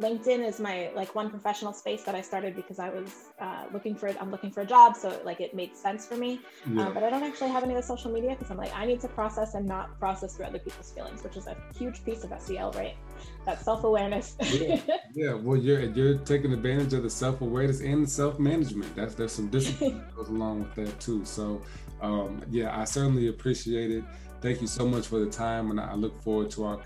LinkedIn 0.00 0.46
is 0.46 0.60
my 0.60 0.90
like 0.94 1.14
one 1.14 1.30
professional 1.30 1.72
space 1.72 2.04
that 2.04 2.14
I 2.14 2.20
started 2.20 2.54
because 2.54 2.78
I 2.78 2.88
was 2.88 3.30
uh, 3.40 3.64
looking 3.72 3.94
for 3.94 4.08
I'm 4.20 4.30
looking 4.30 4.50
for 4.50 4.60
a 4.60 4.66
job, 4.66 4.96
so 4.96 5.20
like 5.24 5.40
it 5.40 5.54
made 5.54 5.76
sense 5.76 6.06
for 6.06 6.16
me. 6.16 6.40
Yeah. 6.72 6.86
Um, 6.86 6.94
but 6.94 7.02
I 7.02 7.10
don't 7.10 7.22
actually 7.22 7.50
have 7.50 7.62
any 7.64 7.74
of 7.74 7.80
the 7.80 7.86
social 7.86 8.12
media 8.12 8.30
because 8.30 8.50
I'm 8.50 8.56
like 8.56 8.74
I 8.74 8.86
need 8.86 9.00
to 9.00 9.08
process 9.08 9.54
and 9.54 9.66
not 9.66 9.98
process 9.98 10.36
through 10.36 10.46
other 10.46 10.58
people's 10.58 10.90
feelings, 10.92 11.22
which 11.24 11.36
is 11.36 11.46
a 11.46 11.56
huge 11.76 12.04
piece 12.04 12.24
of 12.24 12.32
SEL, 12.40 12.72
right? 12.72 12.96
That 13.44 13.60
self 13.60 13.84
awareness. 13.84 14.36
yeah. 14.40 14.80
yeah, 15.14 15.34
well, 15.34 15.56
you're 15.56 15.80
you're 15.80 16.18
taking 16.18 16.52
advantage 16.52 16.92
of 16.94 17.02
the 17.02 17.10
self 17.10 17.40
awareness 17.40 17.80
and 17.80 18.08
self 18.08 18.38
management. 18.38 18.94
That's 18.94 19.14
there's 19.14 19.32
some 19.32 19.48
discipline 19.48 19.98
that 19.98 20.16
goes 20.16 20.28
along 20.28 20.60
with 20.60 20.74
that 20.76 21.00
too. 21.00 21.24
So, 21.24 21.60
um, 22.00 22.42
yeah, 22.50 22.78
I 22.78 22.84
certainly 22.84 23.28
appreciate 23.28 23.90
it. 23.90 24.04
Thank 24.40 24.60
you 24.60 24.68
so 24.68 24.86
much 24.86 25.08
for 25.08 25.18
the 25.18 25.30
time, 25.30 25.70
and 25.70 25.80
I 25.80 25.94
look 25.94 26.22
forward 26.22 26.50
to 26.52 26.64
our 26.64 26.80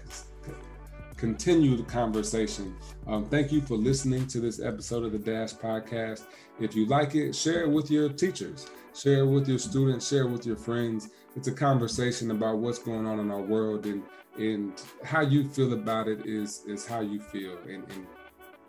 continue 1.23 1.77
the 1.77 1.85
conversation. 1.85 2.75
Um, 3.07 3.27
thank 3.27 3.53
you 3.53 3.61
for 3.61 3.77
listening 3.77 4.27
to 4.27 4.41
this 4.41 4.61
episode 4.61 5.05
of 5.05 5.13
the 5.13 5.21
Dash 5.21 5.55
Podcast. 5.55 6.25
If 6.59 6.75
you 6.75 6.85
like 6.87 7.15
it, 7.15 7.33
share 7.33 7.63
it 7.63 7.71
with 7.71 7.93
your 7.93 8.09
teachers, 8.09 8.67
share 8.93 9.21
it 9.21 9.27
with 9.27 9.47
your 9.47 9.61
students, 9.61 10.09
share 10.09 10.23
it 10.23 10.33
with 10.33 10.45
your 10.45 10.57
friends. 10.57 11.11
It's 11.37 11.47
a 11.47 11.53
conversation 11.53 12.33
about 12.33 12.59
what's 12.59 12.81
going 12.81 13.07
on 13.07 13.21
in 13.21 13.31
our 13.31 13.41
world 13.41 13.87
and 13.87 14.03
and 14.37 14.83
how 15.05 15.21
you 15.21 15.49
feel 15.49 15.73
about 15.75 16.09
it 16.09 16.27
is 16.27 16.65
is 16.67 16.85
how 16.85 17.01
you 17.01 17.21
feel 17.21 17.57
and, 17.69 17.85
and 17.93 18.07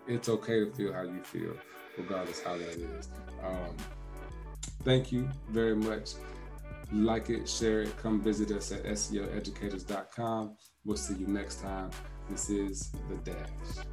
it's 0.07 0.29
okay 0.29 0.59
to 0.59 0.71
feel 0.73 0.93
how 0.93 1.03
you 1.03 1.23
feel 1.23 1.55
regardless 1.97 2.43
how 2.43 2.57
that 2.57 2.67
is 2.67 3.07
um, 3.41 3.73
thank 4.83 5.09
you 5.09 5.29
very 5.51 5.75
much 5.75 6.15
like 6.91 7.29
it 7.29 7.47
share 7.47 7.83
it 7.83 7.97
come 7.97 8.21
visit 8.21 8.51
us 8.51 8.73
at 8.73 8.83
seleducators.com 8.83 10.57
we'll 10.83 10.97
see 10.97 11.13
you 11.13 11.27
next 11.27 11.61
time 11.61 11.89
this 12.33 12.49
is 12.49 12.91
The 13.09 13.31
Dash. 13.31 13.85